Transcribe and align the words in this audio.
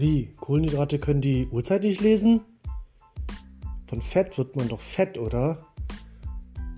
Wie? 0.00 0.32
Kohlenhydrate 0.36 0.98
können 0.98 1.20
die 1.20 1.46
Uhrzeit 1.48 1.82
nicht 1.82 2.00
lesen? 2.00 2.40
Von 3.86 4.00
Fett 4.00 4.38
wird 4.38 4.56
man 4.56 4.66
doch 4.66 4.80
fett, 4.80 5.18
oder? 5.18 5.58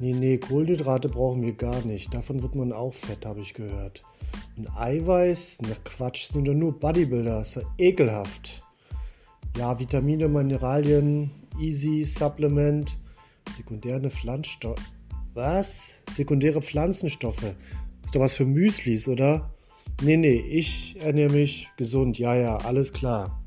Nee, 0.00 0.12
nee, 0.12 0.38
Kohlenhydrate 0.38 1.08
brauchen 1.08 1.40
wir 1.40 1.52
gar 1.52 1.84
nicht. 1.84 2.12
Davon 2.12 2.42
wird 2.42 2.56
man 2.56 2.72
auch 2.72 2.92
fett, 2.92 3.24
habe 3.24 3.38
ich 3.38 3.54
gehört. 3.54 4.02
Und 4.56 4.68
Eiweiß? 4.76 5.58
Na 5.62 5.76
Quatsch, 5.84 6.32
sind 6.32 6.48
doch 6.48 6.52
nur 6.52 6.76
Bodybuilder. 6.76 7.42
Ist 7.42 7.54
ja 7.54 7.62
ekelhaft. 7.78 8.64
Ja, 9.56 9.78
Vitamine, 9.78 10.28
Mineralien, 10.28 11.30
Easy, 11.60 12.04
Supplement, 12.04 12.98
sekundäre 13.56 14.10
Pflanzenstoffe. 14.10 14.82
Was? 15.34 15.90
Sekundäre 16.12 16.60
Pflanzenstoffe. 16.60 17.54
Ist 18.04 18.16
doch 18.16 18.20
was 18.20 18.32
für 18.32 18.46
Müslis, 18.46 19.06
oder? 19.06 19.51
Nee, 20.04 20.16
nee, 20.16 20.40
ich 20.40 20.96
ernähre 21.00 21.32
mich 21.32 21.70
gesund. 21.76 22.18
Ja, 22.18 22.34
ja, 22.34 22.56
alles 22.56 22.92
klar. 22.92 23.40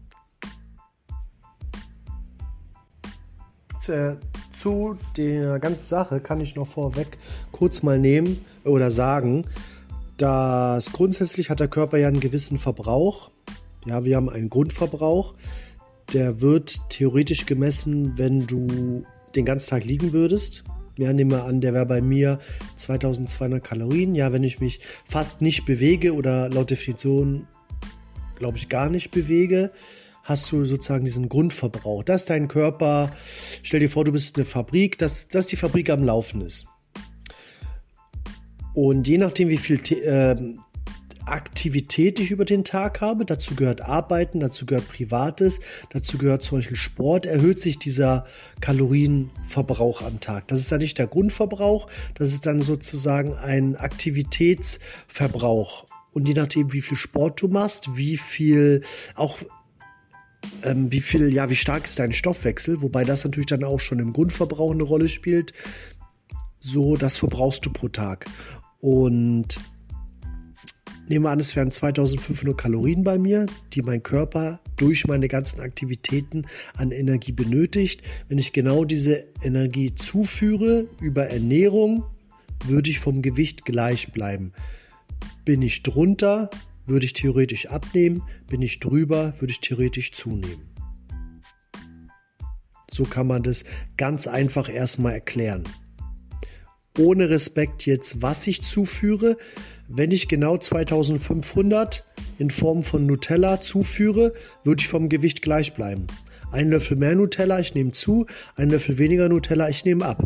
Zu, 3.81 4.17
zu 4.57 4.97
der 5.17 5.59
ganzen 5.59 5.85
Sache 5.85 6.21
kann 6.21 6.39
ich 6.39 6.55
noch 6.55 6.65
vorweg 6.65 7.17
kurz 7.51 7.83
mal 7.83 7.99
nehmen 7.99 8.45
oder 8.63 8.89
sagen, 8.89 9.45
dass 10.15 10.93
grundsätzlich 10.93 11.49
hat 11.49 11.59
der 11.59 11.67
Körper 11.67 11.97
ja 11.97 12.07
einen 12.07 12.21
gewissen 12.21 12.57
Verbrauch. 12.57 13.31
Ja, 13.85 14.05
wir 14.05 14.15
haben 14.15 14.29
einen 14.29 14.49
Grundverbrauch. 14.49 15.33
Der 16.13 16.39
wird 16.39 16.79
theoretisch 16.89 17.45
gemessen, 17.45 18.17
wenn 18.17 18.47
du 18.47 19.03
den 19.35 19.43
ganzen 19.43 19.71
Tag 19.71 19.83
liegen 19.83 20.13
würdest. 20.13 20.63
Ja, 20.97 21.11
nehmen 21.11 21.31
wir 21.31 21.43
an, 21.43 21.61
der 21.61 21.73
wäre 21.73 21.85
bei 21.85 22.01
mir 22.01 22.39
2200 22.77 23.63
Kalorien. 23.63 24.15
Ja, 24.15 24.31
wenn 24.31 24.43
ich 24.43 24.59
mich 24.59 24.79
fast 25.05 25.41
nicht 25.41 25.65
bewege 25.65 26.13
oder 26.13 26.49
laut 26.49 26.71
Definition, 26.71 27.47
glaube 28.37 28.57
ich, 28.57 28.69
gar 28.69 28.89
nicht 28.89 29.11
bewege, 29.11 29.71
hast 30.23 30.51
du 30.51 30.65
sozusagen 30.65 31.05
diesen 31.05 31.29
Grundverbrauch. 31.29 32.03
Das 32.03 32.21
ist 32.21 32.29
dein 32.29 32.47
Körper. 32.47 33.11
Stell 33.61 33.81
dir 33.81 33.89
vor, 33.89 34.05
du 34.05 34.11
bist 34.11 34.37
eine 34.37 34.45
Fabrik, 34.45 34.97
dass, 34.97 35.27
dass 35.27 35.47
die 35.47 35.55
Fabrik 35.55 35.89
am 35.89 36.03
Laufen 36.03 36.41
ist. 36.41 36.65
Und 38.73 39.07
je 39.07 39.17
nachdem, 39.17 39.47
wie 39.49 39.57
viel 39.57 39.79
äh, 40.03 40.35
Aktivität 41.25 42.19
ich 42.19 42.31
über 42.31 42.45
den 42.45 42.63
Tag 42.63 43.01
habe, 43.01 43.25
dazu 43.25 43.55
gehört 43.55 43.81
Arbeiten, 43.81 44.39
dazu 44.39 44.65
gehört 44.65 44.87
Privates, 44.87 45.59
dazu 45.89 46.17
gehört 46.17 46.43
zum 46.43 46.59
Beispiel 46.59 46.77
Sport, 46.77 47.25
erhöht 47.25 47.59
sich 47.59 47.79
dieser 47.79 48.25
Kalorienverbrauch 48.61 50.01
am 50.01 50.19
Tag. 50.19 50.47
Das 50.47 50.59
ist 50.59 50.71
dann 50.71 50.79
nicht 50.79 50.97
der 50.97 51.07
Grundverbrauch, 51.07 51.87
das 52.13 52.33
ist 52.33 52.45
dann 52.45 52.61
sozusagen 52.61 53.33
ein 53.33 53.75
Aktivitätsverbrauch. 53.75 55.85
Und 56.11 56.27
je 56.27 56.33
nachdem, 56.33 56.71
wie 56.71 56.81
viel 56.81 56.97
Sport 56.97 57.41
du 57.41 57.47
machst, 57.47 57.97
wie 57.97 58.17
viel 58.17 58.81
auch 59.15 59.39
ähm, 60.63 60.91
wie 60.91 61.01
viel, 61.01 61.33
ja, 61.33 61.49
wie 61.49 61.55
stark 61.55 61.85
ist 61.85 61.99
dein 61.99 62.13
Stoffwechsel, 62.13 62.81
wobei 62.81 63.03
das 63.03 63.23
natürlich 63.23 63.47
dann 63.47 63.63
auch 63.63 63.79
schon 63.79 63.99
im 63.99 64.13
Grundverbrauch 64.13 64.71
eine 64.71 64.83
Rolle 64.83 65.09
spielt. 65.09 65.53
So, 66.59 66.95
das 66.95 67.17
verbrauchst 67.17 67.65
du 67.65 67.71
pro 67.71 67.89
Tag. 67.89 68.25
Und 68.79 69.59
Nehmen 71.07 71.25
wir 71.25 71.29
an, 71.29 71.39
es 71.39 71.55
wären 71.55 71.69
2500 71.69 72.57
Kalorien 72.57 73.03
bei 73.03 73.19
mir, 73.19 73.45
die 73.73 73.83
mein 73.83 74.01
Körper 74.01 74.59
durch 74.75 75.05
meine 75.05 75.27
ganzen 75.27 75.61
Aktivitäten 75.61 76.47
an 76.75 76.89
Energie 76.89 77.31
benötigt. 77.31 78.01
Wenn 78.27 78.39
ich 78.39 78.53
genau 78.53 78.85
diese 78.85 79.27
Energie 79.43 79.93
zuführe 79.93 80.87
über 80.99 81.27
Ernährung, 81.27 82.03
würde 82.65 82.89
ich 82.89 82.99
vom 82.99 83.21
Gewicht 83.21 83.65
gleich 83.65 84.13
bleiben. 84.13 84.51
Bin 85.43 85.61
ich 85.61 85.83
drunter, 85.83 86.49
würde 86.87 87.05
ich 87.05 87.13
theoretisch 87.13 87.67
abnehmen. 87.67 88.23
Bin 88.47 88.63
ich 88.63 88.79
drüber, 88.79 89.35
würde 89.39 89.51
ich 89.51 89.61
theoretisch 89.61 90.11
zunehmen. 90.11 90.71
So 92.89 93.03
kann 93.03 93.27
man 93.27 93.43
das 93.43 93.63
ganz 93.97 94.25
einfach 94.25 94.69
erstmal 94.69 95.13
erklären. 95.13 95.63
Ohne 96.97 97.29
Respekt 97.29 97.85
jetzt, 97.85 98.21
was 98.21 98.47
ich 98.47 98.61
zuführe, 98.63 99.37
wenn 99.87 100.11
ich 100.11 100.27
genau 100.27 100.57
2500 100.57 102.05
in 102.39 102.49
Form 102.49 102.83
von 102.83 103.05
Nutella 103.05 103.61
zuführe, 103.61 104.33
würde 104.63 104.81
ich 104.81 104.87
vom 104.87 105.09
Gewicht 105.09 105.41
gleich 105.41 105.73
bleiben. 105.73 106.07
Ein 106.51 106.69
Löffel 106.69 106.97
mehr 106.97 107.15
Nutella, 107.15 107.59
ich 107.59 107.75
nehme 107.75 107.91
zu. 107.91 108.25
Ein 108.55 108.69
Löffel 108.69 108.97
weniger 108.97 109.29
Nutella, 109.29 109.69
ich 109.69 109.83
nehme 109.83 110.05
ab. 110.05 110.23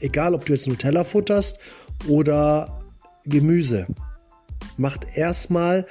Egal, 0.00 0.34
ob 0.34 0.46
du 0.46 0.54
jetzt 0.54 0.66
Nutella 0.66 1.04
futterst 1.04 1.58
oder 2.08 2.80
Gemüse. 3.24 3.86
Macht 4.76 5.16
erstmal 5.16 5.86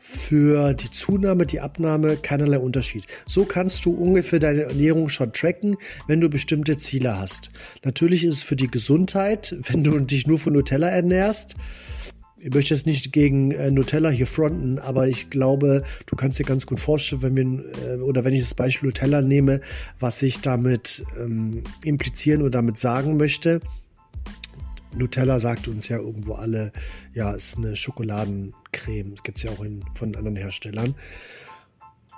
für 0.00 0.74
die 0.74 0.90
Zunahme, 0.90 1.46
die 1.46 1.60
Abnahme 1.60 2.16
keinerlei 2.16 2.58
Unterschied. 2.58 3.04
So 3.26 3.44
kannst 3.44 3.84
du 3.84 3.92
ungefähr 3.92 4.38
deine 4.38 4.62
Ernährung 4.62 5.08
schon 5.08 5.32
tracken, 5.32 5.76
wenn 6.08 6.20
du 6.20 6.28
bestimmte 6.28 6.76
Ziele 6.78 7.18
hast. 7.18 7.50
Natürlich 7.84 8.24
ist 8.24 8.36
es 8.36 8.42
für 8.42 8.56
die 8.56 8.70
Gesundheit, 8.70 9.56
wenn 9.68 9.84
du 9.84 9.98
dich 10.00 10.26
nur 10.26 10.38
von 10.38 10.54
Nutella 10.54 10.88
ernährst. 10.88 11.56
Ich 12.42 12.54
möchte 12.54 12.72
jetzt 12.72 12.86
nicht 12.86 13.12
gegen 13.12 13.50
äh, 13.50 13.70
Nutella 13.70 14.08
hier 14.08 14.26
fronten, 14.26 14.78
aber 14.78 15.06
ich 15.06 15.28
glaube, 15.28 15.84
du 16.06 16.16
kannst 16.16 16.38
dir 16.38 16.44
ganz 16.44 16.64
gut 16.64 16.80
vorstellen, 16.80 17.20
wenn 17.20 17.36
wir 17.36 17.64
äh, 17.86 17.96
oder 17.98 18.24
wenn 18.24 18.32
ich 18.32 18.40
das 18.40 18.54
Beispiel 18.54 18.86
Nutella 18.86 19.20
nehme, 19.20 19.60
was 19.98 20.22
ich 20.22 20.40
damit 20.40 21.04
ähm, 21.20 21.62
implizieren 21.84 22.40
oder 22.40 22.52
damit 22.52 22.78
sagen 22.78 23.18
möchte. 23.18 23.60
Nutella 24.92 25.38
sagt 25.38 25.68
uns 25.68 25.88
ja 25.88 25.98
irgendwo 25.98 26.34
alle, 26.34 26.72
ja, 27.14 27.32
ist 27.32 27.56
eine 27.56 27.76
Schokoladencreme. 27.76 29.14
Das 29.14 29.22
gibt 29.22 29.38
es 29.38 29.44
ja 29.44 29.50
auch 29.50 29.62
in, 29.64 29.84
von 29.94 30.14
anderen 30.14 30.36
Herstellern. 30.36 30.94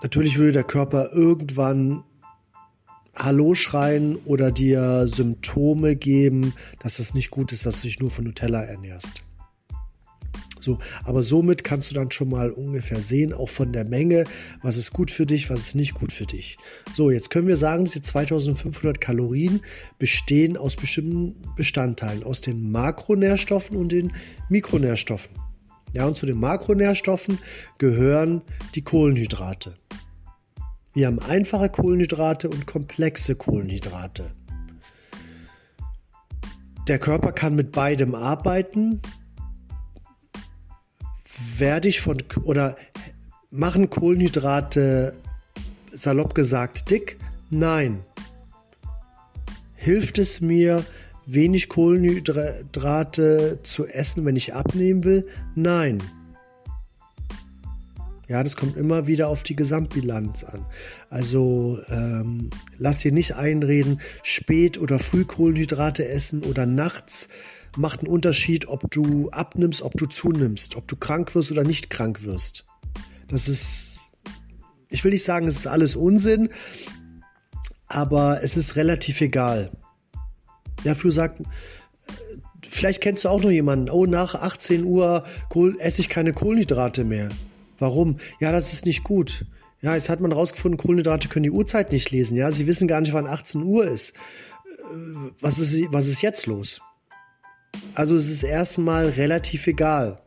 Natürlich 0.02 0.38
würde 0.38 0.52
der 0.52 0.64
Körper 0.64 1.10
irgendwann 1.12 2.02
Hallo 3.14 3.54
schreien 3.54 4.16
oder 4.24 4.50
dir 4.50 5.06
Symptome 5.06 5.96
geben, 5.96 6.54
dass 6.80 6.98
es 6.98 7.12
nicht 7.14 7.30
gut 7.30 7.52
ist, 7.52 7.66
dass 7.66 7.82
du 7.82 7.86
dich 7.86 8.00
nur 8.00 8.10
von 8.10 8.24
Nutella 8.24 8.62
ernährst. 8.62 9.22
So, 10.62 10.78
aber 11.04 11.22
somit 11.22 11.64
kannst 11.64 11.90
du 11.90 11.94
dann 11.94 12.10
schon 12.10 12.28
mal 12.28 12.50
ungefähr 12.50 13.00
sehen, 13.00 13.32
auch 13.32 13.48
von 13.48 13.72
der 13.72 13.84
Menge, 13.84 14.24
was 14.62 14.76
ist 14.76 14.92
gut 14.92 15.10
für 15.10 15.26
dich, 15.26 15.50
was 15.50 15.60
ist 15.60 15.74
nicht 15.74 15.94
gut 15.94 16.12
für 16.12 16.26
dich. 16.26 16.56
So, 16.94 17.10
jetzt 17.10 17.30
können 17.30 17.48
wir 17.48 17.56
sagen, 17.56 17.84
diese 17.84 18.00
2500 18.00 19.00
Kalorien 19.00 19.60
bestehen 19.98 20.56
aus 20.56 20.76
bestimmten 20.76 21.34
Bestandteilen, 21.56 22.22
aus 22.22 22.40
den 22.40 22.70
Makronährstoffen 22.70 23.76
und 23.76 23.90
den 23.90 24.12
Mikronährstoffen. 24.48 25.32
Ja, 25.92 26.06
und 26.06 26.16
zu 26.16 26.26
den 26.26 26.38
Makronährstoffen 26.38 27.38
gehören 27.78 28.42
die 28.74 28.82
Kohlenhydrate. 28.82 29.74
Wir 30.94 31.06
haben 31.06 31.18
einfache 31.18 31.68
Kohlenhydrate 31.70 32.48
und 32.48 32.66
komplexe 32.66 33.34
Kohlenhydrate. 33.34 34.30
Der 36.88 36.98
Körper 36.98 37.32
kann 37.32 37.54
mit 37.54 37.72
beidem 37.72 38.14
arbeiten 38.14 39.00
werde 41.58 41.88
ich 41.88 42.00
von 42.00 42.18
oder 42.44 42.76
machen 43.50 43.90
Kohlenhydrate 43.90 45.14
salopp 45.90 46.34
gesagt 46.34 46.90
dick? 46.90 47.18
Nein. 47.50 48.00
Hilft 49.74 50.18
es 50.18 50.40
mir, 50.40 50.84
wenig 51.26 51.68
Kohlenhydrate 51.68 53.58
zu 53.62 53.86
essen, 53.86 54.24
wenn 54.24 54.36
ich 54.36 54.54
abnehmen 54.54 55.04
will? 55.04 55.26
Nein. 55.54 55.98
Ja, 58.28 58.42
das 58.42 58.56
kommt 58.56 58.76
immer 58.76 59.06
wieder 59.06 59.28
auf 59.28 59.42
die 59.42 59.56
Gesamtbilanz 59.56 60.44
an. 60.44 60.64
Also 61.10 61.78
ähm, 61.90 62.48
lass 62.78 62.98
dir 62.98 63.12
nicht 63.12 63.34
einreden, 63.34 64.00
spät 64.22 64.78
oder 64.78 64.98
früh 64.98 65.24
Kohlenhydrate 65.24 66.08
essen 66.08 66.42
oder 66.42 66.64
nachts 66.64 67.28
macht 67.76 68.00
einen 68.00 68.08
Unterschied, 68.08 68.68
ob 68.68 68.90
du 68.90 69.30
abnimmst, 69.30 69.82
ob 69.82 69.96
du 69.96 70.06
zunimmst, 70.06 70.76
ob 70.76 70.88
du 70.88 70.96
krank 70.96 71.34
wirst 71.34 71.50
oder 71.50 71.64
nicht 71.64 71.90
krank 71.90 72.24
wirst. 72.24 72.64
Das 73.28 73.48
ist, 73.48 74.10
ich 74.88 75.02
will 75.04 75.12
nicht 75.12 75.24
sagen, 75.24 75.48
es 75.48 75.56
ist 75.56 75.66
alles 75.66 75.96
Unsinn, 75.96 76.50
aber 77.86 78.42
es 78.42 78.56
ist 78.56 78.76
relativ 78.76 79.20
egal. 79.20 79.70
Ja, 80.84 80.94
früher 80.94 81.12
sagt, 81.12 81.42
vielleicht 82.68 83.00
kennst 83.00 83.24
du 83.24 83.28
auch 83.28 83.42
noch 83.42 83.50
jemanden, 83.50 83.90
oh, 83.90 84.06
nach 84.06 84.34
18 84.34 84.84
Uhr 84.84 85.24
esse 85.78 86.00
ich 86.00 86.08
keine 86.08 86.32
Kohlenhydrate 86.32 87.04
mehr. 87.04 87.28
Warum? 87.78 88.18
Ja, 88.40 88.52
das 88.52 88.72
ist 88.72 88.86
nicht 88.86 89.04
gut. 89.04 89.44
Ja, 89.80 89.94
jetzt 89.94 90.08
hat 90.08 90.20
man 90.20 90.32
rausgefunden, 90.32 90.78
Kohlenhydrate 90.78 91.28
können 91.28 91.42
die 91.42 91.50
Uhrzeit 91.50 91.90
nicht 91.90 92.10
lesen. 92.10 92.36
Ja, 92.36 92.52
sie 92.52 92.66
wissen 92.66 92.86
gar 92.86 93.00
nicht, 93.00 93.12
wann 93.12 93.26
18 93.26 93.62
Uhr 93.62 93.84
ist. 93.84 94.10
Äh, 94.10 95.32
was 95.40 95.58
ist, 95.58 95.76
was 95.90 96.06
ist 96.06 96.22
jetzt 96.22 96.46
los? 96.46 96.80
Also 97.94 98.16
es 98.16 98.30
ist 98.30 98.42
erstmal 98.42 99.08
relativ 99.08 99.66
egal. 99.66 100.18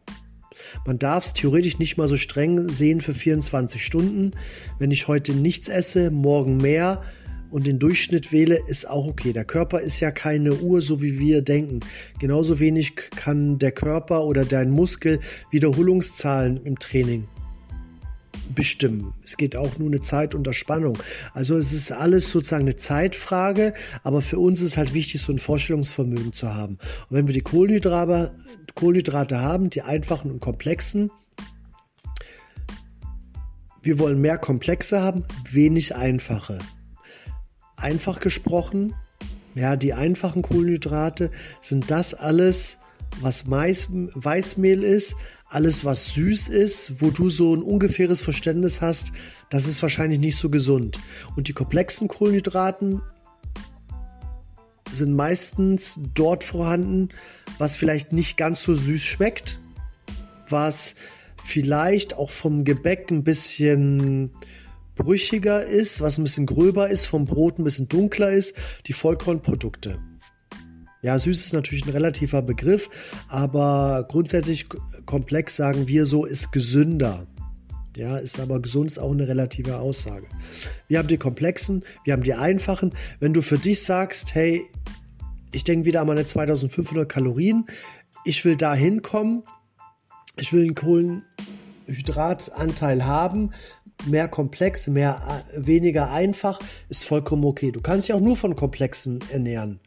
Man 0.86 1.00
darf 1.00 1.26
es 1.26 1.34
theoretisch 1.34 1.80
nicht 1.80 1.98
mal 1.98 2.08
so 2.08 2.18
streng 2.18 2.70
sehen 2.70 3.02
für 3.02 3.14
24 3.14 3.84
Stunden. 3.84 4.32
Wenn 4.80 4.92
ich 4.92 5.08
heute 5.08 5.34
nichts 5.34 5.68
esse, 5.68 6.12
morgen 6.12 6.58
mehr 6.58 7.02
und 7.50 7.66
den 7.66 7.80
Durchschnitt 7.80 8.32
wähle, 8.32 8.60
ist 8.68 8.90
auch 8.90 9.08
okay. 9.08 9.34
Der 9.34 9.46
Körper 9.46 9.80
ist 9.80 10.00
ja 10.00 10.12
keine 10.12 10.56
Uhr, 10.56 10.82
so 10.82 11.02
wie 11.02 11.20
wir 11.20 11.42
denken. 11.42 11.80
Genauso 12.20 12.60
wenig 12.60 12.96
kann 12.96 13.58
der 13.60 13.72
Körper 13.72 14.26
oder 14.26 14.46
dein 14.46 14.70
Muskel 14.70 15.20
Wiederholungszahlen 15.52 16.64
im 16.66 16.78
Training. 16.78 17.28
Bestimmen. 18.54 19.14
Es 19.24 19.38
geht 19.38 19.56
auch 19.56 19.78
nur 19.78 19.88
eine 19.88 20.02
Zeit 20.02 20.36
unter 20.36 20.54
Spannung. 20.54 20.98
Also 21.34 21.58
es 21.58 21.74
ist 21.74 21.92
alles 21.92 22.32
sozusagen 22.32 22.64
eine 22.64 22.76
Zeitfrage, 22.76 23.74
aber 24.04 24.22
für 24.22 24.40
uns 24.40 24.62
ist 24.62 24.78
halt 24.78 24.94
wichtig, 24.94 25.22
so 25.22 25.32
ein 25.32 25.40
Vorstellungsvermögen 25.40 26.34
zu 26.34 26.54
haben. 26.54 26.78
Und 27.10 27.18
wenn 27.18 27.28
wir 27.28 27.34
die 27.34 27.42
Kohlenhydrate, 27.42 28.34
Kohlenhydrate 28.76 29.40
haben, 29.40 29.70
die 29.70 29.82
einfachen 29.82 30.32
und 30.32 30.40
komplexen, 30.40 31.12
wir 33.82 34.00
wollen 34.00 34.20
mehr 34.20 34.38
Komplexe 34.38 35.02
haben, 35.02 35.24
wenig 35.52 35.96
einfache. 35.96 36.58
Einfach 37.78 38.20
gesprochen, 38.20 38.96
ja, 39.54 39.76
die 39.76 39.94
einfachen 39.94 40.42
Kohlenhydrate 40.42 41.32
sind 41.62 41.90
das 41.92 42.14
alles, 42.14 42.78
was 43.22 43.46
Mais, 43.46 43.88
Weißmehl 43.90 44.84
ist, 44.84 45.16
alles, 45.48 45.86
was 45.86 46.14
süß 46.14 46.50
ist, 46.50 47.02
wo 47.02 47.12
du 47.12 47.30
so 47.30 47.56
ein 47.56 47.62
ungefähres 47.62 48.22
Verständnis 48.22 48.82
hast, 48.82 49.12
das 49.50 49.68
ist 49.68 49.82
wahrscheinlich 49.82 50.20
nicht 50.20 50.38
so 50.38 50.50
gesund. 50.50 51.00
Und 51.36 51.48
die 51.48 51.54
komplexen 51.54 52.08
Kohlenhydraten 52.08 53.02
sind 54.92 55.14
meistens 55.14 56.00
dort 56.14 56.44
vorhanden, 56.44 57.10
was 57.58 57.76
vielleicht 57.76 58.12
nicht 58.12 58.38
ganz 58.38 58.64
so 58.64 58.74
süß 58.74 59.04
schmeckt, 59.04 59.60
was 60.50 60.96
vielleicht 61.44 62.16
auch 62.16 62.32
vom 62.32 62.64
Gebäck 62.64 63.12
ein 63.12 63.24
bisschen 63.24 64.32
brüchiger 64.96 65.64
ist, 65.64 66.02
was 66.02 66.18
ein 66.18 66.24
bisschen 66.24 66.46
gröber 66.46 66.90
ist, 66.90 67.06
vom 67.06 67.26
Brot 67.26 67.60
ein 67.60 67.64
bisschen 67.64 67.88
dunkler 67.88 68.32
ist, 68.32 68.56
die 68.88 68.94
Vollkornprodukte. 68.94 70.00
Ja, 71.06 71.18
süß 71.20 71.46
ist 71.46 71.54
natürlich 71.54 71.86
ein 71.86 71.92
relativer 71.92 72.42
Begriff, 72.42 72.90
aber 73.28 74.06
grundsätzlich 74.08 74.66
komplex 75.06 75.56
sagen 75.56 75.88
wir 75.88 76.08
so, 76.08 76.26
ist 76.26 76.52
gesünder. 76.52 77.28
Ja, 77.96 78.18
ist 78.18 78.40
aber 78.40 78.60
gesund 78.60 78.90
ist 78.90 78.98
auch 78.98 79.12
eine 79.12 79.28
relative 79.28 79.78
Aussage. 79.78 80.26
Wir 80.88 80.98
haben 80.98 81.08
die 81.08 81.18
komplexen, 81.18 81.86
wir 82.06 82.14
haben 82.14 82.24
die 82.24 82.34
einfachen. 82.34 82.92
Wenn 83.20 83.34
du 83.34 83.44
für 83.44 83.60
dich 83.60 83.84
sagst, 83.84 84.34
hey, 84.34 84.64
ich 85.52 85.64
denke 85.64 85.86
wieder 85.86 86.02
an 86.02 86.08
meine 86.08 86.26
2500 86.26 87.08
Kalorien, 87.08 87.68
ich 88.24 88.44
will 88.44 88.58
da 88.58 88.74
hinkommen, 88.74 89.44
ich 90.38 90.54
will 90.54 90.64
einen 90.64 90.74
Kohlenhydratanteil 90.74 93.06
haben, 93.06 93.52
mehr 94.08 94.28
komplex, 94.28 94.88
mehr, 94.88 95.44
weniger 95.56 96.12
einfach, 96.12 96.60
ist 96.90 97.06
vollkommen 97.06 97.46
okay. 97.46 97.72
Du 97.72 97.82
kannst 97.82 98.08
dich 98.08 98.16
auch 98.16 98.20
nur 98.20 98.36
von 98.36 98.56
komplexen 98.56 99.20
ernähren. 99.32 99.80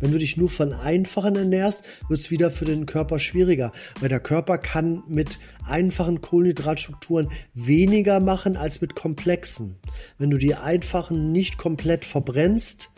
Wenn 0.00 0.12
du 0.12 0.18
dich 0.18 0.36
nur 0.36 0.48
von 0.48 0.72
einfachen 0.72 1.36
ernährst, 1.36 1.84
wird 2.08 2.20
es 2.20 2.30
wieder 2.30 2.50
für 2.50 2.64
den 2.64 2.86
Körper 2.86 3.18
schwieriger, 3.18 3.72
weil 4.00 4.08
der 4.08 4.20
Körper 4.20 4.58
kann 4.58 5.02
mit 5.08 5.38
einfachen 5.66 6.20
Kohlenhydratstrukturen 6.20 7.28
weniger 7.54 8.20
machen 8.20 8.56
als 8.56 8.80
mit 8.80 8.94
komplexen. 8.94 9.76
Wenn 10.18 10.30
du 10.30 10.38
die 10.38 10.54
einfachen 10.54 11.32
nicht 11.32 11.58
komplett 11.58 12.04
verbrennst, 12.04 12.90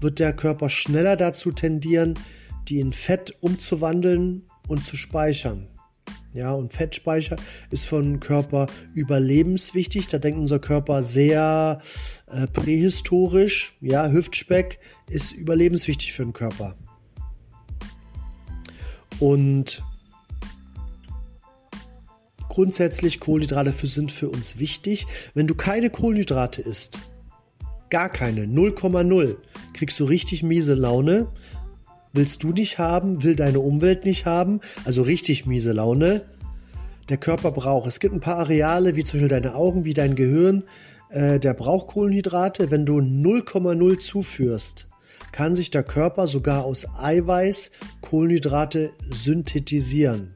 wird 0.00 0.18
der 0.18 0.34
Körper 0.34 0.68
schneller 0.68 1.16
dazu 1.16 1.50
tendieren, 1.50 2.14
die 2.68 2.80
in 2.80 2.92
Fett 2.92 3.34
umzuwandeln 3.40 4.42
und 4.68 4.84
zu 4.84 4.96
speichern. 4.96 5.68
Ja, 6.34 6.52
und 6.52 6.72
Fettspeicher 6.72 7.36
ist 7.70 7.86
von 7.86 8.18
Körper 8.18 8.66
überlebenswichtig. 8.92 10.08
Da 10.08 10.18
denkt 10.18 10.36
unser 10.36 10.58
Körper 10.58 11.00
sehr 11.04 11.80
äh, 12.26 12.48
prähistorisch. 12.48 13.74
Ja, 13.80 14.08
Hüftspeck 14.08 14.80
ist 15.08 15.30
überlebenswichtig 15.30 16.12
für 16.12 16.24
den 16.24 16.32
Körper. 16.32 16.74
Und 19.20 19.84
grundsätzlich 22.48 23.20
Kohlenhydrate 23.20 23.72
sind 23.86 24.10
für 24.10 24.28
uns 24.28 24.58
wichtig. 24.58 25.06
Wenn 25.34 25.46
du 25.46 25.54
keine 25.54 25.88
Kohlenhydrate 25.88 26.62
isst, 26.62 26.98
gar 27.90 28.08
keine, 28.08 28.46
0,0, 28.46 29.36
kriegst 29.72 30.00
du 30.00 30.04
richtig 30.04 30.42
miese 30.42 30.74
Laune, 30.74 31.28
willst 32.14 32.42
du 32.42 32.52
nicht 32.52 32.78
haben, 32.78 33.22
will 33.22 33.36
deine 33.36 33.60
Umwelt 33.60 34.04
nicht 34.06 34.24
haben, 34.24 34.60
also 34.84 35.02
richtig 35.02 35.44
miese 35.44 35.72
Laune. 35.72 36.22
Der 37.10 37.18
Körper 37.18 37.50
braucht. 37.50 37.86
Es 37.86 38.00
gibt 38.00 38.14
ein 38.14 38.20
paar 38.20 38.38
Areale, 38.38 38.96
wie 38.96 39.04
zum 39.04 39.20
Beispiel 39.20 39.28
deine 39.28 39.54
Augen, 39.54 39.84
wie 39.84 39.92
dein 39.92 40.14
Gehirn, 40.14 40.62
äh, 41.10 41.38
der 41.38 41.52
braucht 41.52 41.88
Kohlenhydrate. 41.88 42.70
Wenn 42.70 42.86
du 42.86 42.98
0,0 42.98 43.98
zuführst, 43.98 44.88
kann 45.32 45.54
sich 45.54 45.70
der 45.70 45.82
Körper 45.82 46.26
sogar 46.26 46.64
aus 46.64 46.86
Eiweiß 46.98 47.72
Kohlenhydrate 48.00 48.90
synthetisieren. 49.10 50.33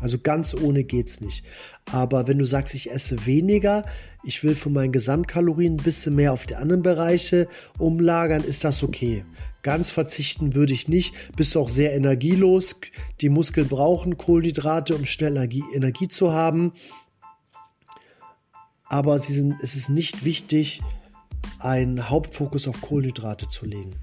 Also 0.00 0.18
ganz 0.18 0.54
ohne 0.54 0.84
geht's 0.84 1.20
nicht. 1.20 1.44
Aber 1.90 2.28
wenn 2.28 2.38
du 2.38 2.44
sagst, 2.44 2.74
ich 2.74 2.90
esse 2.90 3.26
weniger, 3.26 3.84
ich 4.24 4.42
will 4.42 4.54
von 4.54 4.72
meinen 4.72 4.92
Gesamtkalorien 4.92 5.74
ein 5.74 5.82
bisschen 5.82 6.14
mehr 6.14 6.32
auf 6.32 6.46
die 6.46 6.56
anderen 6.56 6.82
Bereiche 6.82 7.48
umlagern, 7.78 8.42
ist 8.44 8.64
das 8.64 8.82
okay. 8.82 9.24
Ganz 9.62 9.90
verzichten 9.90 10.54
würde 10.54 10.72
ich 10.72 10.88
nicht. 10.88 11.14
Bist 11.36 11.54
du 11.54 11.60
auch 11.60 11.68
sehr 11.68 11.94
energielos. 11.94 12.80
Die 13.20 13.28
Muskeln 13.28 13.68
brauchen 13.68 14.16
Kohlenhydrate, 14.16 14.94
um 14.94 15.04
schnell 15.04 15.32
Energie, 15.32 15.64
Energie 15.74 16.08
zu 16.08 16.32
haben. 16.32 16.72
Aber 18.88 19.18
sind, 19.18 19.56
es 19.62 19.74
ist 19.74 19.90
nicht 19.90 20.24
wichtig, 20.24 20.80
einen 21.58 22.08
Hauptfokus 22.08 22.68
auf 22.68 22.80
Kohlenhydrate 22.80 23.48
zu 23.48 23.66
legen. 23.66 23.94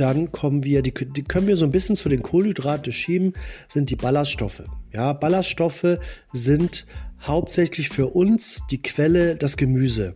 Dann 0.00 0.32
kommen 0.32 0.64
wir, 0.64 0.80
die, 0.80 0.94
die 0.94 1.24
können 1.24 1.46
wir 1.46 1.58
so 1.58 1.66
ein 1.66 1.72
bisschen 1.72 1.94
zu 1.94 2.08
den 2.08 2.22
Kohlenhydraten 2.22 2.90
schieben, 2.90 3.34
sind 3.68 3.90
die 3.90 3.96
Ballaststoffe. 3.96 4.62
Ja, 4.94 5.12
Ballaststoffe 5.12 5.98
sind 6.32 6.86
hauptsächlich 7.20 7.90
für 7.90 8.06
uns 8.06 8.62
die 8.70 8.80
Quelle 8.80 9.36
das 9.36 9.58
Gemüse. 9.58 10.14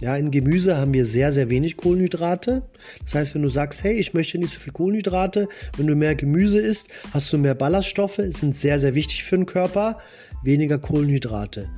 Ja, 0.00 0.16
in 0.16 0.30
Gemüse 0.30 0.76
haben 0.76 0.94
wir 0.94 1.04
sehr, 1.04 1.32
sehr 1.32 1.50
wenig 1.50 1.78
Kohlenhydrate. 1.78 2.62
Das 3.02 3.16
heißt, 3.16 3.34
wenn 3.34 3.42
du 3.42 3.48
sagst, 3.48 3.82
hey, 3.82 3.96
ich 3.96 4.14
möchte 4.14 4.38
nicht 4.38 4.52
so 4.52 4.60
viel 4.60 4.72
Kohlenhydrate, 4.72 5.48
wenn 5.76 5.88
du 5.88 5.96
mehr 5.96 6.14
Gemüse 6.14 6.60
isst, 6.60 6.90
hast 7.12 7.32
du 7.32 7.38
mehr 7.38 7.56
Ballaststoffe, 7.56 8.22
sind 8.28 8.54
sehr, 8.54 8.78
sehr 8.78 8.94
wichtig 8.94 9.24
für 9.24 9.36
den 9.36 9.46
Körper, 9.46 9.98
weniger 10.44 10.78
Kohlenhydrate. 10.78 11.68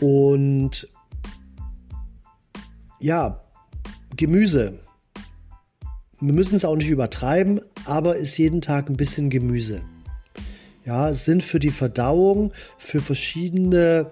Und 0.00 0.88
ja, 3.00 3.42
Gemüse. 4.16 4.78
Wir 6.20 6.32
müssen 6.32 6.56
es 6.56 6.64
auch 6.64 6.74
nicht 6.74 6.90
übertreiben, 6.90 7.60
aber 7.84 8.16
ist 8.16 8.36
jeden 8.38 8.60
Tag 8.60 8.90
ein 8.90 8.96
bisschen 8.96 9.30
Gemüse. 9.30 9.82
Ja, 10.84 11.12
sind 11.12 11.44
für 11.44 11.60
die 11.60 11.70
Verdauung, 11.70 12.52
für 12.76 13.00
verschiedene 13.00 14.10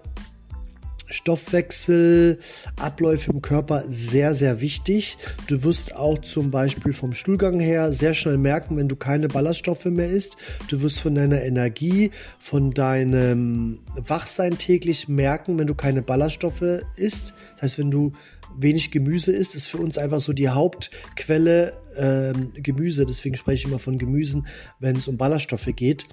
Stoffwechselabläufe 1.08 3.30
im 3.30 3.40
Körper 3.42 3.84
sehr, 3.88 4.34
sehr 4.34 4.60
wichtig. 4.60 5.16
Du 5.46 5.62
wirst 5.64 5.96
auch 5.96 6.20
zum 6.20 6.50
Beispiel 6.50 6.92
vom 6.92 7.12
Stuhlgang 7.12 7.60
her 7.60 7.92
sehr 7.92 8.12
schnell 8.14 8.38
merken, 8.38 8.76
wenn 8.76 8.88
du 8.88 8.96
keine 8.96 9.28
Ballaststoffe 9.28 9.84
mehr 9.86 10.10
isst. 10.10 10.36
Du 10.68 10.82
wirst 10.82 10.98
von 11.00 11.14
deiner 11.14 11.42
Energie, 11.42 12.10
von 12.38 12.72
deinem 12.72 13.78
Wachsein 13.96 14.58
täglich 14.58 15.08
merken, 15.08 15.58
wenn 15.58 15.66
du 15.66 15.74
keine 15.74 16.02
Ballaststoffe 16.02 16.82
isst. 16.96 17.32
Das 17.54 17.62
heißt, 17.62 17.78
wenn 17.78 17.90
du 17.90 18.12
wenig 18.54 18.90
Gemüse 18.90 19.32
isst, 19.32 19.54
ist 19.54 19.66
für 19.66 19.78
uns 19.78 19.98
einfach 19.98 20.20
so 20.20 20.32
die 20.32 20.48
Hauptquelle 20.48 21.72
ähm, 21.96 22.52
Gemüse. 22.54 23.06
Deswegen 23.06 23.36
spreche 23.36 23.64
ich 23.64 23.68
immer 23.68 23.78
von 23.78 23.98
Gemüsen, 23.98 24.46
wenn 24.80 24.96
es 24.96 25.08
um 25.08 25.16
Ballaststoffe 25.16 25.70
geht. 25.74 26.06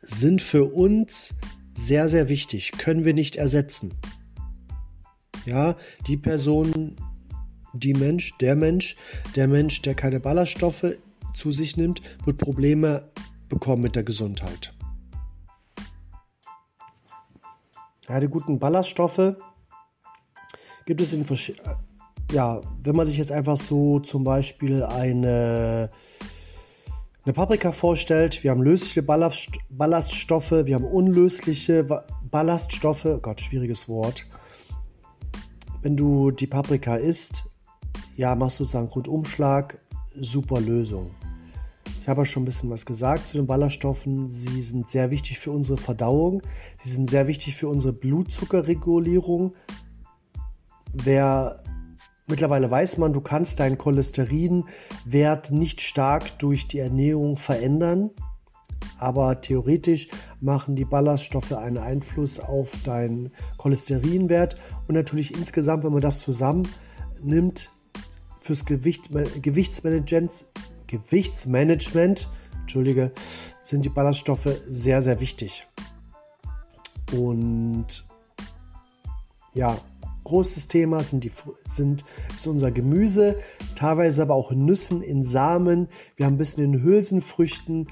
Sind 0.00 0.42
für 0.42 0.64
uns 0.64 1.34
sehr, 1.74 2.08
sehr 2.08 2.28
wichtig, 2.28 2.72
können 2.72 3.04
wir 3.04 3.14
nicht 3.14 3.36
ersetzen. 3.36 3.94
Ja, 5.46 5.76
die 6.06 6.16
Person, 6.16 6.96
die 7.72 7.94
Mensch, 7.94 8.36
der 8.38 8.54
Mensch, 8.54 8.96
der 9.34 9.48
Mensch, 9.48 9.82
der 9.82 9.94
keine 9.94 10.20
Ballaststoffe 10.20 10.96
zu 11.34 11.50
sich 11.50 11.76
nimmt, 11.76 12.02
wird 12.24 12.38
Probleme 12.38 13.10
bekommen 13.48 13.82
mit 13.82 13.96
der 13.96 14.04
Gesundheit. 14.04 14.74
Ja, 18.08 18.20
die 18.20 18.28
guten 18.28 18.58
Ballaststoffe 18.58 19.36
gibt 20.86 21.00
es 21.00 21.12
in 21.12 21.24
verschiedenen. 21.24 21.76
Ja, 22.32 22.60
wenn 22.82 22.96
man 22.96 23.06
sich 23.06 23.18
jetzt 23.18 23.32
einfach 23.32 23.56
so 23.56 24.00
zum 24.00 24.24
Beispiel 24.24 24.82
eine 24.82 25.90
eine 27.24 27.34
Paprika 27.34 27.70
vorstellt, 27.70 28.42
wir 28.42 28.50
haben 28.50 28.62
lösliche 28.62 29.02
Ballast, 29.02 29.50
Ballaststoffe, 29.70 30.50
wir 30.50 30.74
haben 30.74 30.84
unlösliche 30.84 31.86
Ballaststoffe, 32.28 33.06
Gott, 33.22 33.40
schwieriges 33.40 33.88
Wort. 33.88 34.26
Wenn 35.82 35.96
du 35.96 36.32
die 36.32 36.48
Paprika 36.48 36.96
isst, 36.96 37.48
ja, 38.16 38.34
machst 38.34 38.58
du 38.58 38.64
sozusagen 38.64 38.88
Rundumschlag, 38.88 39.80
super 40.14 40.60
Lösung. 40.60 41.12
Ich 42.00 42.08
habe 42.08 42.22
ja 42.22 42.24
schon 42.24 42.42
ein 42.42 42.46
bisschen 42.46 42.70
was 42.70 42.84
gesagt 42.84 43.28
zu 43.28 43.36
den 43.36 43.46
Ballaststoffen. 43.46 44.26
Sie 44.26 44.60
sind 44.60 44.90
sehr 44.90 45.12
wichtig 45.12 45.38
für 45.38 45.52
unsere 45.52 45.78
Verdauung. 45.78 46.42
Sie 46.76 46.88
sind 46.88 47.08
sehr 47.08 47.28
wichtig 47.28 47.54
für 47.54 47.68
unsere 47.68 47.92
Blutzuckerregulierung. 47.92 49.54
Wer 50.92 51.62
Mittlerweile 52.28 52.70
weiß 52.70 52.98
man, 52.98 53.12
du 53.12 53.20
kannst 53.20 53.58
deinen 53.60 53.78
Cholesterinwert 53.78 55.50
nicht 55.50 55.80
stark 55.80 56.38
durch 56.38 56.68
die 56.68 56.78
Ernährung 56.78 57.36
verändern. 57.36 58.10
aber 58.98 59.40
theoretisch 59.40 60.08
machen 60.40 60.76
die 60.76 60.84
Ballaststoffe 60.84 61.52
einen 61.52 61.78
Einfluss 61.78 62.40
auf 62.40 62.72
deinen 62.84 63.32
Cholesterinwert 63.56 64.56
und 64.88 64.94
natürlich 64.94 65.34
insgesamt, 65.34 65.84
wenn 65.84 65.92
man 65.92 66.00
das 66.00 66.20
zusammennimmt, 66.20 67.70
fürs 68.40 68.64
Gewicht, 68.64 69.10
Gewichtsmanagement, 69.40 70.46
Gewichtsmanagement, 70.88 72.28
Entschuldige, 72.60 73.12
sind 73.62 73.84
die 73.84 73.88
Ballaststoffe 73.88 74.48
sehr, 74.66 75.00
sehr 75.00 75.20
wichtig. 75.20 75.66
Und 77.12 78.04
ja, 79.52 79.78
großes 80.24 80.68
Thema 80.68 81.02
sind, 81.02 81.24
die, 81.24 81.32
sind 81.66 82.04
ist 82.34 82.46
unser 82.46 82.70
Gemüse, 82.70 83.36
teilweise 83.74 84.22
aber 84.22 84.34
auch 84.34 84.50
in 84.50 84.64
Nüssen, 84.64 85.02
in 85.02 85.24
Samen. 85.24 85.88
Wir 86.16 86.26
haben 86.26 86.34
ein 86.34 86.38
bisschen 86.38 86.64
in 86.64 86.82
Hülsenfrüchten. 86.82 87.88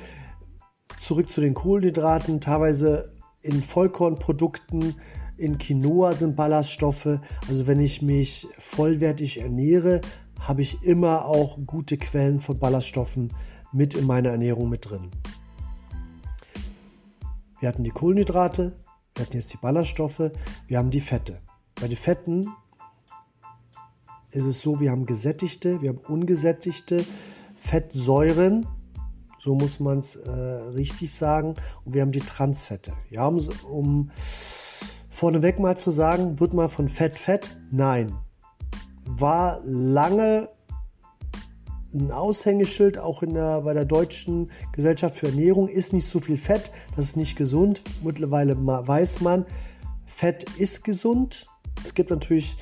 Zurück 0.99 1.31
zu 1.31 1.41
den 1.41 1.55
Kohlenhydraten, 1.55 2.41
teilweise 2.41 3.13
in 3.43 3.63
Vollkornprodukten, 3.63 4.97
in 5.39 5.57
Quinoa 5.57 6.13
sind 6.13 6.37
Ballaststoffe. 6.37 7.19
Also 7.49 7.67
wenn 7.67 7.81
ich 7.81 8.03
mich 8.03 8.47
vollwertig 8.59 9.41
ernähre, 9.41 10.03
habe 10.39 10.63
ich 10.63 10.83
immer 10.83 11.25
auch 11.25 11.59
gute 11.67 11.97
Quellen 11.97 12.41
von 12.41 12.59
Ballaststoffen 12.59 13.33
mit 13.73 13.95
in 13.95 14.07
meiner 14.07 14.31
Ernährung 14.31 14.69
mit 14.69 14.91
drin. 14.91 15.11
Wir 17.61 17.69
hatten 17.69 17.85
die 17.85 17.91
Kohlenhydrate, 17.91 18.73
wir 19.15 19.25
hatten 19.25 19.37
jetzt 19.37 19.53
die 19.53 19.59
Ballaststoffe, 19.59 20.33
wir 20.67 20.79
haben 20.79 20.91
die 20.91 21.01
Fette. 21.01 21.41
Bei 21.81 21.89
den 21.89 21.97
Fetten 21.97 22.47
ist 24.33 24.45
es 24.45 24.61
so, 24.61 24.81
wir 24.81 24.91
haben 24.91 25.07
gesättigte, 25.07 25.81
wir 25.81 25.89
haben 25.89 25.99
ungesättigte 25.99 27.07
Fettsäuren, 27.57 28.67
so 29.39 29.55
muss 29.55 29.81
man 29.81 30.01
es 30.01 30.17
äh, 30.17 30.31
richtig 30.31 31.15
sagen, 31.15 31.55
und 31.85 31.95
wir 31.95 32.03
haben 32.03 32.13
die 32.13 32.21
Transfette. 32.21 32.93
Ja, 33.09 33.27
um, 33.27 33.41
um 33.69 34.11
vorneweg 35.09 35.59
mal 35.59 35.77
zu 35.77 35.91
sagen, 35.91 36.39
wird 36.39 36.53
mal 36.53 36.69
von 36.69 36.89
Fett 36.89 37.19
Fett? 37.19 37.59
Nein. 37.71 38.15
War 39.07 39.61
lange 39.65 40.51
ein 41.95 42.13
Aushängeschild, 42.13 42.99
auch 42.99 43.23
in 43.23 43.35
der, 43.35 43.63
bei 43.63 43.73
der 43.73 43.87
Deutschen 43.87 44.51
Gesellschaft 44.73 45.15
für 45.17 45.29
Ernährung, 45.29 45.67
ist 45.67 45.95
nicht 45.95 46.07
so 46.07 46.21
viel 46.21 46.37
Fett, 46.37 46.71
das 46.95 47.07
ist 47.07 47.17
nicht 47.17 47.37
gesund. 47.37 47.83
Mittlerweile 48.05 48.55
weiß 48.57 49.23
man, 49.23 49.47
Fett 50.05 50.45
ist 50.59 50.85
gesund, 50.85 51.47
es 51.85 51.95
gibt 51.95 52.11
natürlich 52.11 52.57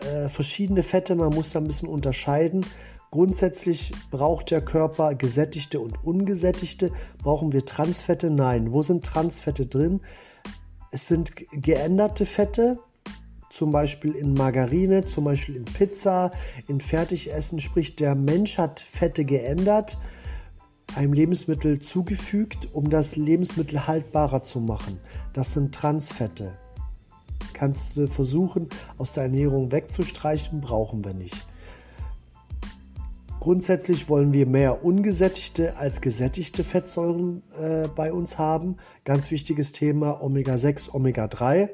äh, 0.00 0.28
verschiedene 0.28 0.82
Fette, 0.82 1.14
man 1.14 1.34
muss 1.34 1.52
da 1.52 1.60
ein 1.60 1.66
bisschen 1.66 1.88
unterscheiden. 1.88 2.64
Grundsätzlich 3.10 3.92
braucht 4.10 4.50
der 4.50 4.60
Körper 4.60 5.14
gesättigte 5.14 5.78
und 5.78 6.02
ungesättigte. 6.02 6.90
Brauchen 7.22 7.52
wir 7.52 7.64
Transfette? 7.64 8.28
Nein. 8.28 8.72
Wo 8.72 8.82
sind 8.82 9.04
Transfette 9.04 9.66
drin? 9.66 10.00
Es 10.90 11.06
sind 11.06 11.32
geänderte 11.52 12.26
Fette, 12.26 12.80
zum 13.50 13.70
Beispiel 13.70 14.16
in 14.16 14.34
Margarine, 14.34 15.04
zum 15.04 15.24
Beispiel 15.24 15.54
in 15.54 15.64
Pizza, 15.64 16.32
in 16.66 16.80
Fertigessen. 16.80 17.60
Sprich, 17.60 17.94
der 17.94 18.16
Mensch 18.16 18.58
hat 18.58 18.80
Fette 18.80 19.24
geändert, 19.24 19.96
einem 20.96 21.12
Lebensmittel 21.12 21.78
zugefügt, 21.78 22.68
um 22.72 22.90
das 22.90 23.14
Lebensmittel 23.14 23.86
haltbarer 23.86 24.42
zu 24.42 24.58
machen. 24.58 24.98
Das 25.32 25.52
sind 25.52 25.72
Transfette 25.72 26.52
kannst 27.52 27.96
du 27.96 28.06
versuchen, 28.06 28.68
aus 28.98 29.12
der 29.12 29.24
Ernährung 29.24 29.72
wegzustreichen, 29.72 30.60
brauchen 30.60 31.04
wir 31.04 31.14
nicht. 31.14 31.36
Grundsätzlich 33.44 34.08
wollen 34.08 34.32
wir 34.32 34.46
mehr 34.46 34.84
ungesättigte 34.84 35.76
als 35.76 36.00
gesättigte 36.00 36.64
Fettsäuren 36.64 37.42
äh, 37.60 37.88
bei 37.88 38.10
uns 38.10 38.38
haben. 38.38 38.78
Ganz 39.04 39.30
wichtiges 39.30 39.72
Thema 39.72 40.22
Omega-6, 40.22 40.94
Omega-3. 40.94 41.68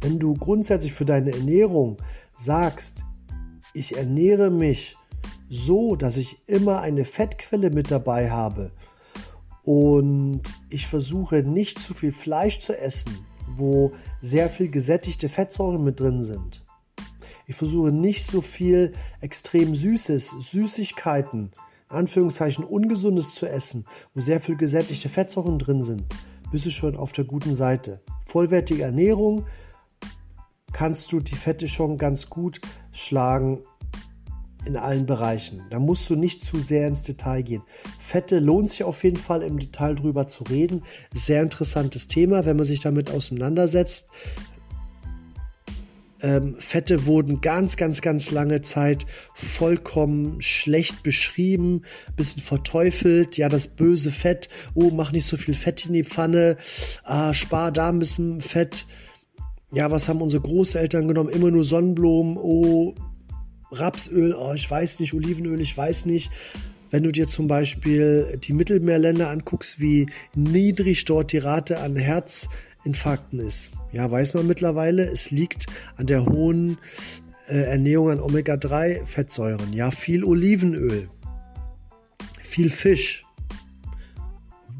Wenn 0.00 0.18
du 0.18 0.32
grundsätzlich 0.32 0.94
für 0.94 1.04
deine 1.04 1.32
Ernährung 1.32 1.98
sagst, 2.34 3.04
ich 3.74 3.98
ernähre 3.98 4.50
mich 4.50 4.96
so, 5.50 5.94
dass 5.94 6.16
ich 6.16 6.38
immer 6.48 6.80
eine 6.80 7.04
Fettquelle 7.04 7.68
mit 7.68 7.90
dabei 7.90 8.30
habe 8.30 8.72
und 9.62 10.42
ich 10.70 10.86
versuche 10.86 11.42
nicht 11.42 11.80
zu 11.80 11.92
viel 11.92 12.12
Fleisch 12.12 12.60
zu 12.60 12.76
essen, 12.78 13.26
wo 13.56 13.92
sehr 14.20 14.48
viel 14.48 14.70
gesättigte 14.70 15.28
Fettsäuren 15.28 15.82
mit 15.82 16.00
drin 16.00 16.22
sind. 16.22 16.64
Ich 17.46 17.56
versuche 17.56 17.90
nicht 17.90 18.24
so 18.24 18.40
viel 18.40 18.92
extrem 19.20 19.74
Süßes, 19.74 20.36
Süßigkeiten, 20.38 21.50
Anführungszeichen 21.88 22.64
Ungesundes 22.64 23.34
zu 23.34 23.46
essen, 23.46 23.86
wo 24.14 24.20
sehr 24.20 24.40
viel 24.40 24.56
gesättigte 24.56 25.08
Fettsäuren 25.08 25.58
drin 25.58 25.82
sind. 25.82 26.04
Bist 26.52 26.66
du 26.66 26.70
schon 26.70 26.96
auf 26.96 27.12
der 27.12 27.24
guten 27.24 27.54
Seite. 27.54 28.00
Vollwertige 28.26 28.84
Ernährung 28.84 29.46
kannst 30.72 31.12
du 31.12 31.20
die 31.20 31.34
Fette 31.34 31.66
schon 31.66 31.98
ganz 31.98 32.30
gut 32.30 32.60
schlagen 32.92 33.60
in 34.66 34.76
allen 34.76 35.06
Bereichen. 35.06 35.62
Da 35.70 35.78
musst 35.78 36.08
du 36.10 36.16
nicht 36.16 36.44
zu 36.44 36.58
sehr 36.58 36.86
ins 36.86 37.02
Detail 37.02 37.42
gehen. 37.42 37.62
Fette 37.98 38.38
lohnt 38.38 38.68
sich 38.70 38.84
auf 38.84 39.02
jeden 39.04 39.16
Fall 39.16 39.42
im 39.42 39.58
Detail 39.58 39.94
drüber 39.94 40.26
zu 40.26 40.44
reden. 40.44 40.82
Sehr 41.14 41.42
interessantes 41.42 42.08
Thema, 42.08 42.44
wenn 42.46 42.56
man 42.56 42.66
sich 42.66 42.80
damit 42.80 43.10
auseinandersetzt. 43.10 44.08
Ähm, 46.22 46.56
Fette 46.58 47.06
wurden 47.06 47.40
ganz, 47.40 47.76
ganz, 47.76 48.02
ganz 48.02 48.30
lange 48.30 48.60
Zeit 48.60 49.06
vollkommen 49.34 50.42
schlecht 50.42 51.02
beschrieben, 51.02 51.82
bisschen 52.16 52.42
verteufelt. 52.42 53.38
Ja, 53.38 53.48
das 53.48 53.68
böse 53.68 54.10
Fett. 54.10 54.48
Oh, 54.74 54.90
mach 54.90 55.12
nicht 55.12 55.26
so 55.26 55.36
viel 55.36 55.54
Fett 55.54 55.86
in 55.86 55.94
die 55.94 56.04
Pfanne. 56.04 56.56
Ah, 57.04 57.32
spar 57.32 57.72
da 57.72 57.88
ein 57.88 57.98
bisschen 57.98 58.40
Fett. 58.40 58.86
Ja, 59.72 59.90
was 59.90 60.08
haben 60.08 60.20
unsere 60.20 60.42
Großeltern 60.42 61.08
genommen? 61.08 61.30
Immer 61.30 61.50
nur 61.50 61.64
Sonnenblumen. 61.64 62.36
Oh, 62.36 62.94
Rapsöl, 63.70 64.34
oh, 64.34 64.52
ich 64.54 64.70
weiß 64.70 65.00
nicht, 65.00 65.14
Olivenöl, 65.14 65.60
ich 65.60 65.76
weiß 65.76 66.06
nicht. 66.06 66.30
Wenn 66.90 67.04
du 67.04 67.12
dir 67.12 67.28
zum 67.28 67.46
Beispiel 67.46 68.38
die 68.42 68.52
Mittelmeerländer 68.52 69.30
anguckst, 69.30 69.78
wie 69.78 70.08
niedrig 70.34 71.04
dort 71.04 71.32
die 71.32 71.38
Rate 71.38 71.78
an 71.78 71.94
Herzinfarkten 71.94 73.38
ist. 73.38 73.70
Ja, 73.92 74.10
weiß 74.10 74.34
man 74.34 74.46
mittlerweile, 74.46 75.04
es 75.04 75.30
liegt 75.30 75.66
an 75.96 76.06
der 76.06 76.26
hohen 76.26 76.78
äh, 77.48 77.58
Ernährung 77.58 78.10
an 78.10 78.20
Omega-3-Fettsäuren. 78.20 79.72
Ja, 79.72 79.92
viel 79.92 80.24
Olivenöl, 80.24 81.08
viel 82.42 82.70
Fisch, 82.70 83.24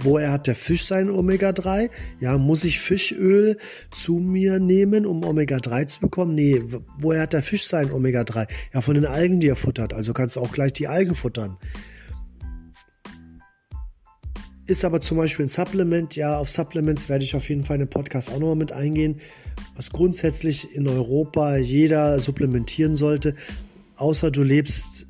Woher 0.02 0.32
hat 0.32 0.46
der 0.46 0.54
Fisch 0.54 0.84
sein 0.84 1.10
Omega-3? 1.10 1.90
Ja, 2.20 2.38
muss 2.38 2.64
ich 2.64 2.80
Fischöl 2.80 3.58
zu 3.90 4.14
mir 4.14 4.58
nehmen, 4.58 5.04
um 5.04 5.24
Omega-3 5.24 5.86
zu 5.88 6.00
bekommen? 6.00 6.34
Nee, 6.34 6.62
woher 6.98 7.22
hat 7.22 7.34
der 7.34 7.42
Fisch 7.42 7.64
sein 7.64 7.90
Omega-3? 7.90 8.48
Ja, 8.72 8.80
von 8.80 8.94
den 8.94 9.04
Algen, 9.04 9.40
die 9.40 9.48
er 9.48 9.56
futtert. 9.56 9.92
Also 9.92 10.14
kannst 10.14 10.36
du 10.36 10.40
auch 10.40 10.52
gleich 10.52 10.72
die 10.72 10.88
Algen 10.88 11.14
futtern. 11.14 11.58
Ist 14.66 14.84
aber 14.84 15.00
zum 15.00 15.18
Beispiel 15.18 15.46
ein 15.46 15.48
Supplement. 15.48 16.16
Ja, 16.16 16.38
auf 16.38 16.48
Supplements 16.48 17.08
werde 17.08 17.24
ich 17.24 17.34
auf 17.34 17.48
jeden 17.48 17.64
Fall 17.64 17.74
in 17.74 17.82
den 17.82 17.90
Podcast 17.90 18.30
auch 18.30 18.38
nochmal 18.38 18.56
mit 18.56 18.72
eingehen, 18.72 19.20
was 19.76 19.90
grundsätzlich 19.90 20.74
in 20.74 20.88
Europa 20.88 21.56
jeder 21.56 22.18
supplementieren 22.20 22.94
sollte, 22.94 23.34
außer 23.96 24.30
du 24.30 24.44
lebst 24.44 25.08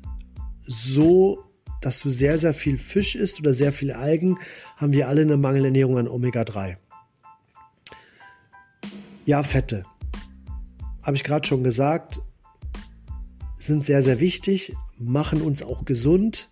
so 0.61 1.50
dass 1.81 1.99
du 1.99 2.09
sehr, 2.09 2.37
sehr 2.37 2.53
viel 2.53 2.77
Fisch 2.77 3.15
isst 3.15 3.39
oder 3.39 3.53
sehr 3.53 3.73
viele 3.73 3.97
Algen, 3.97 4.37
haben 4.77 4.93
wir 4.93 5.07
alle 5.07 5.21
eine 5.21 5.37
Mangelernährung 5.37 5.97
an 5.97 6.07
Omega-3. 6.07 6.77
Ja, 9.25 9.43
Fette. 9.43 9.83
Habe 11.03 11.15
ich 11.15 11.23
gerade 11.23 11.47
schon 11.47 11.63
gesagt, 11.63 12.21
sind 13.57 13.85
sehr, 13.85 14.03
sehr 14.03 14.19
wichtig, 14.19 14.75
machen 14.97 15.41
uns 15.41 15.63
auch 15.63 15.85
gesund. 15.85 16.49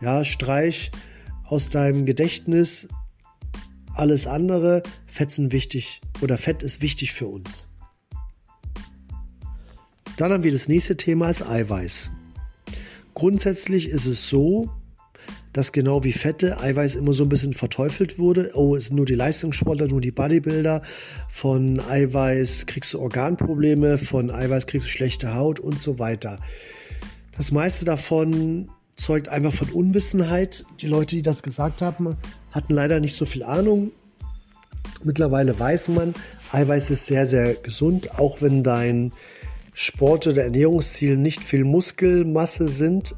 Ja, 0.00 0.24
streich 0.24 0.92
aus 1.44 1.70
deinem 1.70 2.06
Gedächtnis 2.06 2.88
alles 3.94 4.26
andere. 4.26 4.82
Fett 5.06 5.32
sind 5.32 5.52
wichtig 5.52 6.00
oder 6.20 6.38
Fett 6.38 6.62
ist 6.62 6.82
wichtig 6.82 7.12
für 7.12 7.26
uns. 7.26 7.66
Dann 10.16 10.32
haben 10.32 10.44
wir 10.44 10.52
das 10.52 10.68
nächste 10.68 10.96
Thema, 10.96 11.28
ist 11.28 11.42
Eiweiß. 11.42 12.10
Grundsätzlich 13.18 13.88
ist 13.88 14.06
es 14.06 14.28
so, 14.28 14.70
dass 15.52 15.72
genau 15.72 16.04
wie 16.04 16.12
Fette 16.12 16.60
Eiweiß 16.60 16.94
immer 16.94 17.12
so 17.12 17.24
ein 17.24 17.28
bisschen 17.28 17.52
verteufelt 17.52 18.16
wurde. 18.16 18.52
Oh, 18.54 18.76
es 18.76 18.86
sind 18.86 18.96
nur 18.96 19.06
die 19.06 19.16
Leistungssportler, 19.16 19.88
nur 19.88 20.00
die 20.00 20.12
Bodybuilder. 20.12 20.82
Von 21.28 21.80
Eiweiß 21.80 22.66
kriegst 22.66 22.94
du 22.94 23.00
Organprobleme, 23.00 23.98
von 23.98 24.30
Eiweiß 24.30 24.68
kriegst 24.68 24.86
du 24.86 24.92
schlechte 24.92 25.34
Haut 25.34 25.58
und 25.58 25.80
so 25.80 25.98
weiter. 25.98 26.38
Das 27.36 27.50
meiste 27.50 27.84
davon 27.84 28.70
zeugt 28.94 29.28
einfach 29.28 29.52
von 29.52 29.70
Unwissenheit. 29.70 30.64
Die 30.80 30.86
Leute, 30.86 31.16
die 31.16 31.22
das 31.22 31.42
gesagt 31.42 31.82
haben, 31.82 32.16
hatten 32.52 32.72
leider 32.72 33.00
nicht 33.00 33.16
so 33.16 33.26
viel 33.26 33.42
Ahnung. 33.42 33.90
Mittlerweile 35.02 35.58
weiß 35.58 35.88
man, 35.88 36.14
Eiweiß 36.52 36.90
ist 36.90 37.06
sehr, 37.06 37.26
sehr 37.26 37.54
gesund, 37.54 38.16
auch 38.16 38.42
wenn 38.42 38.62
dein 38.62 39.12
Sport- 39.80 40.26
oder 40.26 40.42
Ernährungsziel 40.42 41.16
nicht 41.16 41.44
viel 41.44 41.62
Muskelmasse 41.62 42.66
sind. 42.66 43.14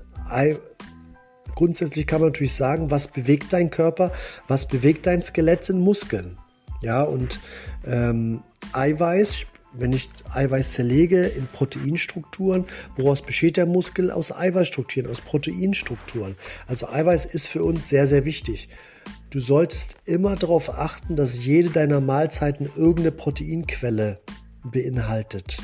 grundsätzlich 1.55 2.07
kann 2.07 2.21
man 2.21 2.29
natürlich 2.29 2.53
sagen, 2.53 2.91
was 2.91 3.09
bewegt 3.09 3.55
dein 3.55 3.71
Körper, 3.71 4.13
was 4.47 4.69
bewegt 4.69 5.07
dein 5.07 5.23
Skelett 5.23 5.65
sind 5.65 5.81
Muskeln. 5.81 6.37
Ja, 6.83 7.03
und 7.03 7.41
ähm, 7.87 8.43
Eiweiß, 8.75 9.47
wenn 9.73 9.95
ich 9.95 10.11
Eiweiß 10.35 10.73
zerlege 10.73 11.29
in 11.29 11.47
Proteinstrukturen, 11.47 12.67
woraus 12.95 13.23
besteht 13.23 13.57
der 13.57 13.65
Muskel? 13.65 14.11
Aus 14.11 14.31
Eiweißstrukturen, 14.31 15.11
aus 15.11 15.23
Proteinstrukturen. 15.23 16.37
Also 16.67 16.91
Eiweiß 16.91 17.25
ist 17.25 17.47
für 17.47 17.65
uns 17.65 17.89
sehr, 17.89 18.07
sehr 18.07 18.27
wichtig. 18.27 18.69
Du 19.31 19.41
solltest 19.41 19.97
immer 20.05 20.35
darauf 20.35 20.69
achten, 20.69 21.17
dass 21.17 21.43
jede 21.43 21.71
deiner 21.71 22.03
Mahlzeiten 22.03 22.67
irgendeine 22.77 23.13
Proteinquelle 23.13 24.21
beinhaltet. 24.63 25.57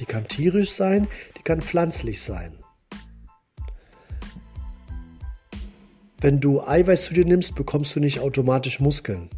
Die 0.00 0.04
kann 0.06 0.26
tierisch 0.28 0.72
sein, 0.72 1.08
die 1.38 1.42
kann 1.42 1.60
pflanzlich 1.60 2.20
sein. 2.22 2.58
Wenn 6.20 6.40
du 6.40 6.62
Eiweiß 6.62 7.04
zu 7.04 7.14
dir 7.14 7.24
nimmst, 7.24 7.56
bekommst 7.56 7.96
du 7.96 8.00
nicht 8.00 8.20
automatisch 8.20 8.78
Muskeln. 8.78 9.28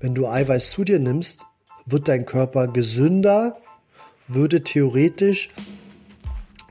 Wenn 0.00 0.14
du 0.14 0.26
Eiweiß 0.26 0.70
zu 0.70 0.82
dir 0.82 0.98
nimmst, 0.98 1.46
wird 1.86 2.08
dein 2.08 2.24
Körper 2.24 2.68
gesünder, 2.68 3.58
würde 4.28 4.64
theoretisch 4.64 5.50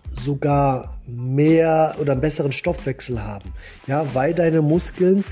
sogar 0.10 1.00
mehr 1.06 1.96
oder 2.00 2.14
einen 2.14 2.22
besseren 2.22 2.52
Stoffwechsel 2.52 3.24
haben. 3.24 3.54
Ja, 3.88 4.14
weil 4.16 4.34
deine 4.34 4.62
Muskeln 4.62 5.24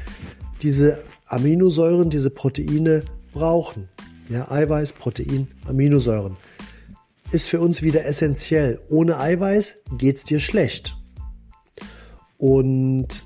diese 0.62 1.04
Aminosäuren, 1.26 2.10
diese 2.10 2.30
Proteine 2.30 3.04
brauchen. 3.34 3.90
Ja, 4.30 4.52
Eiweiß, 4.52 4.94
Protein, 4.94 5.48
Aminosäuren. 5.66 6.38
Ist 7.32 7.48
für 7.48 7.62
uns 7.62 7.82
wieder 7.82 8.06
essentiell. 8.06 8.82
Ohne 8.90 9.18
Eiweiß 9.18 9.80
geht 9.98 10.18
es 10.18 10.24
dir 10.24 10.40
schlecht. 10.40 10.98
Und 12.38 13.26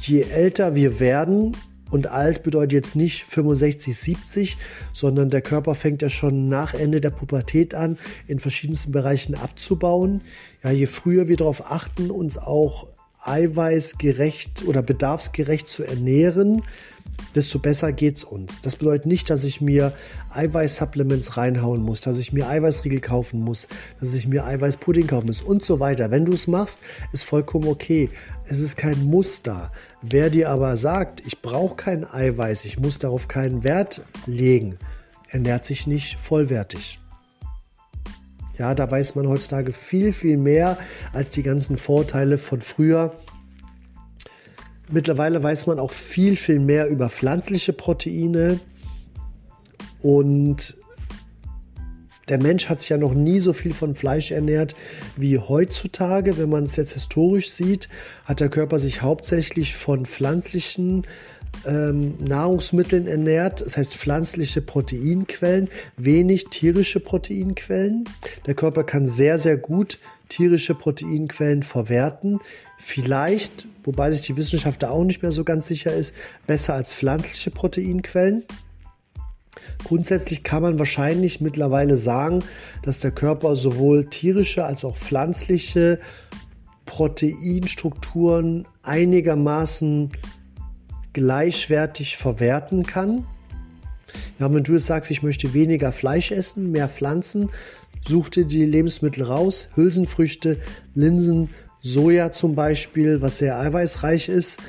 je 0.00 0.22
älter 0.22 0.74
wir 0.74 0.98
werden, 0.98 1.54
und 1.92 2.06
alt 2.06 2.42
bedeutet 2.42 2.72
jetzt 2.72 2.96
nicht 2.96 3.24
65, 3.24 3.94
70, 3.94 4.58
sondern 4.94 5.28
der 5.28 5.42
Körper 5.42 5.74
fängt 5.74 6.00
ja 6.00 6.08
schon 6.08 6.48
nach 6.48 6.72
Ende 6.72 7.02
der 7.02 7.10
Pubertät 7.10 7.74
an, 7.74 7.98
in 8.26 8.38
verschiedensten 8.38 8.92
Bereichen 8.92 9.34
abzubauen. 9.34 10.22
Ja, 10.64 10.70
je 10.70 10.86
früher 10.86 11.28
wir 11.28 11.36
darauf 11.36 11.70
achten, 11.70 12.10
uns 12.10 12.38
auch 12.38 12.88
eiweißgerecht 13.22 14.64
oder 14.66 14.82
bedarfsgerecht 14.82 15.68
zu 15.68 15.84
ernähren, 15.84 16.62
desto 17.34 17.58
besser 17.58 17.92
geht 17.92 18.18
es 18.18 18.24
uns. 18.24 18.60
Das 18.60 18.76
bedeutet 18.76 19.06
nicht, 19.06 19.30
dass 19.30 19.44
ich 19.44 19.60
mir 19.60 19.92
Eiweißsupplements 20.30 21.36
reinhauen 21.36 21.82
muss, 21.82 22.00
dass 22.00 22.18
ich 22.18 22.32
mir 22.32 22.48
Eiweißriegel 22.48 23.00
kaufen 23.00 23.40
muss, 23.40 23.68
dass 24.00 24.14
ich 24.14 24.28
mir 24.28 24.44
Eiweißpudding 24.44 25.06
kaufen 25.06 25.26
muss 25.26 25.42
und 25.42 25.62
so 25.62 25.80
weiter. 25.80 26.10
Wenn 26.10 26.24
du 26.24 26.32
es 26.32 26.46
machst, 26.46 26.78
ist 27.12 27.24
vollkommen 27.24 27.68
okay. 27.68 28.10
Es 28.46 28.60
ist 28.60 28.76
kein 28.76 29.04
Muster. 29.04 29.72
Wer 30.02 30.30
dir 30.30 30.50
aber 30.50 30.76
sagt, 30.76 31.22
ich 31.26 31.40
brauche 31.40 31.76
kein 31.76 32.04
Eiweiß, 32.04 32.64
ich 32.64 32.78
muss 32.78 32.98
darauf 32.98 33.28
keinen 33.28 33.64
Wert 33.64 34.02
legen, 34.26 34.78
ernährt 35.30 35.64
sich 35.64 35.86
nicht 35.86 36.18
vollwertig. 36.18 36.98
Ja, 38.58 38.74
da 38.74 38.90
weiß 38.90 39.14
man 39.14 39.28
heutzutage 39.28 39.72
viel, 39.72 40.12
viel 40.12 40.36
mehr 40.36 40.76
als 41.12 41.30
die 41.30 41.42
ganzen 41.42 41.78
Vorteile 41.78 42.36
von 42.36 42.60
früher. 42.60 43.12
Mittlerweile 44.90 45.42
weiß 45.42 45.66
man 45.66 45.78
auch 45.78 45.92
viel, 45.92 46.36
viel 46.36 46.58
mehr 46.58 46.88
über 46.88 47.08
pflanzliche 47.08 47.72
Proteine. 47.72 48.60
Und 50.02 50.76
der 52.28 52.40
Mensch 52.40 52.68
hat 52.68 52.80
sich 52.80 52.90
ja 52.90 52.98
noch 52.98 53.14
nie 53.14 53.40
so 53.40 53.52
viel 53.52 53.74
von 53.74 53.94
Fleisch 53.94 54.30
ernährt 54.30 54.74
wie 55.16 55.38
heutzutage. 55.38 56.38
Wenn 56.38 56.48
man 56.48 56.62
es 56.64 56.76
jetzt 56.76 56.92
historisch 56.92 57.50
sieht, 57.50 57.88
hat 58.24 58.40
der 58.40 58.48
Körper 58.48 58.78
sich 58.78 59.02
hauptsächlich 59.02 59.74
von 59.74 60.06
pflanzlichen 60.06 61.06
ähm, 61.66 62.14
Nahrungsmitteln 62.18 63.06
ernährt, 63.06 63.60
das 63.60 63.76
heißt 63.76 63.96
pflanzliche 63.96 64.62
Proteinquellen, 64.62 65.68
wenig 65.96 66.46
tierische 66.46 67.00
Proteinquellen. 67.00 68.04
Der 68.46 68.54
Körper 68.54 68.84
kann 68.84 69.06
sehr, 69.06 69.38
sehr 69.38 69.56
gut 69.56 69.98
tierische 70.32 70.74
Proteinquellen 70.74 71.62
verwerten. 71.62 72.40
Vielleicht, 72.78 73.66
wobei 73.84 74.10
sich 74.10 74.22
die 74.22 74.36
Wissenschaft 74.36 74.82
da 74.82 74.90
auch 74.90 75.04
nicht 75.04 75.22
mehr 75.22 75.30
so 75.30 75.44
ganz 75.44 75.66
sicher 75.66 75.92
ist, 75.92 76.14
besser 76.46 76.74
als 76.74 76.94
pflanzliche 76.94 77.50
Proteinquellen. 77.50 78.44
Grundsätzlich 79.84 80.42
kann 80.42 80.62
man 80.62 80.78
wahrscheinlich 80.78 81.40
mittlerweile 81.40 81.96
sagen, 81.98 82.42
dass 82.82 83.00
der 83.00 83.10
Körper 83.10 83.56
sowohl 83.56 84.06
tierische 84.06 84.64
als 84.64 84.84
auch 84.84 84.96
pflanzliche 84.96 86.00
Proteinstrukturen 86.86 88.66
einigermaßen 88.82 90.12
gleichwertig 91.12 92.16
verwerten 92.16 92.84
kann. 92.84 93.26
Ja, 94.38 94.52
wenn 94.52 94.64
du 94.64 94.72
jetzt 94.72 94.86
sagst, 94.86 95.10
ich 95.10 95.22
möchte 95.22 95.52
weniger 95.52 95.92
Fleisch 95.92 96.32
essen, 96.32 96.70
mehr 96.70 96.88
Pflanzen, 96.88 97.50
such 98.06 98.30
dir 98.30 98.44
die 98.44 98.64
Lebensmittel 98.64 99.24
raus, 99.24 99.68
Hülsenfrüchte, 99.74 100.58
Linsen, 100.94 101.50
Soja 101.80 102.30
zum 102.30 102.54
Beispiel, 102.54 103.20
was 103.20 103.38
sehr 103.38 103.58
eiweißreich 103.58 104.28
ist 104.28 104.60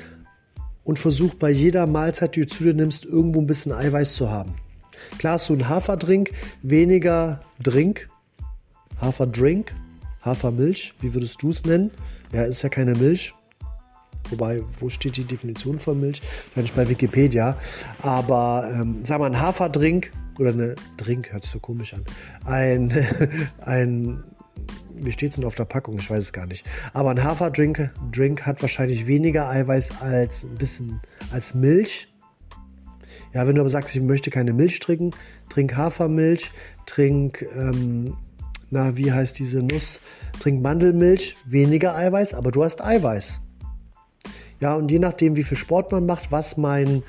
und 0.82 0.98
versuch 0.98 1.34
bei 1.34 1.50
jeder 1.50 1.86
Mahlzeit, 1.86 2.36
die 2.36 2.40
du 2.40 2.46
zu 2.48 2.64
dir 2.64 2.74
nimmst, 2.74 3.04
irgendwo 3.04 3.40
ein 3.40 3.46
bisschen 3.46 3.72
Eiweiß 3.72 4.14
zu 4.14 4.30
haben. 4.30 4.54
Klar 5.18 5.34
hast 5.34 5.48
du 5.48 5.52
einen 5.52 5.68
Haferdrink, 5.68 6.32
weniger 6.62 7.40
Drink, 7.62 8.08
Haferdrink, 9.00 9.74
Hafermilch, 10.22 10.94
wie 11.00 11.14
würdest 11.14 11.42
du 11.42 11.50
es 11.50 11.64
nennen? 11.64 11.90
Ja, 12.32 12.42
ist 12.42 12.62
ja 12.62 12.68
keine 12.68 12.94
Milch, 12.94 13.34
Wobei, 14.30 14.62
wo 14.80 14.88
steht 14.88 15.16
die 15.16 15.24
Definition 15.24 15.78
von 15.78 16.00
Milch? 16.00 16.22
Vielleicht 16.52 16.74
bei 16.74 16.88
Wikipedia. 16.88 17.58
Aber 18.00 18.70
ähm, 18.72 19.00
sag 19.02 19.18
mal, 19.18 19.26
ein 19.26 19.40
Haferdrink 19.40 20.10
oder 20.38 20.50
eine 20.50 20.74
Drink, 20.96 21.32
hört 21.32 21.44
sich 21.44 21.52
so 21.52 21.58
komisch 21.58 21.94
an. 21.94 22.04
Ein, 22.44 22.92
ein 23.60 24.24
wie 24.94 25.12
steht 25.12 25.30
es 25.30 25.36
denn 25.36 25.44
auf 25.44 25.54
der 25.54 25.64
Packung? 25.64 25.98
Ich 25.98 26.10
weiß 26.10 26.24
es 26.24 26.32
gar 26.32 26.46
nicht. 26.46 26.64
Aber 26.92 27.10
ein 27.10 27.22
Haferdrink 27.22 27.90
Drink 28.12 28.46
hat 28.46 28.62
wahrscheinlich 28.62 29.06
weniger 29.06 29.48
Eiweiß 29.48 30.00
als 30.00 30.44
ein 30.44 30.56
bisschen 30.56 31.00
als 31.32 31.54
Milch. 31.54 32.08
Ja, 33.32 33.46
wenn 33.46 33.56
du 33.56 33.60
aber 33.60 33.70
sagst, 33.70 33.94
ich 33.94 34.00
möchte 34.00 34.30
keine 34.30 34.52
Milch 34.52 34.78
trinken, 34.78 35.10
trink 35.48 35.76
Hafermilch, 35.76 36.52
trink, 36.86 37.44
ähm, 37.56 38.16
na, 38.70 38.96
wie 38.96 39.12
heißt 39.12 39.38
diese 39.38 39.60
Nuss? 39.60 40.00
Trink 40.38 40.62
Mandelmilch, 40.62 41.36
weniger 41.44 41.96
Eiweiß, 41.96 42.34
aber 42.34 42.52
du 42.52 42.62
hast 42.62 42.82
Eiweiß. 42.82 43.40
Ja, 44.60 44.76
und 44.76 44.90
je 44.90 45.00
nachdem, 45.00 45.34
wie 45.36 45.42
viel 45.42 45.56
Sport 45.56 45.90
man 45.90 46.06
macht, 46.06 46.30
was 46.30 46.56
mein 46.56 47.02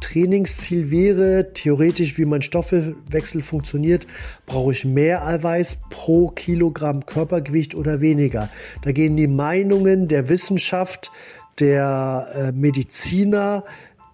Trainingsziel 0.00 0.90
wäre, 0.90 1.52
theoretisch, 1.52 2.18
wie 2.18 2.24
mein 2.24 2.42
Stoffwechsel 2.42 3.42
funktioniert, 3.42 4.06
brauche 4.46 4.72
ich 4.72 4.84
mehr 4.84 5.26
Eiweiß 5.26 5.78
pro 5.90 6.28
Kilogramm 6.28 7.06
Körpergewicht 7.06 7.74
oder 7.74 8.00
weniger. 8.00 8.48
Da 8.82 8.92
gehen 8.92 9.16
die 9.16 9.26
Meinungen 9.26 10.08
der 10.08 10.28
Wissenschaft, 10.28 11.10
der 11.58 12.28
äh, 12.34 12.52
Mediziner, 12.52 13.64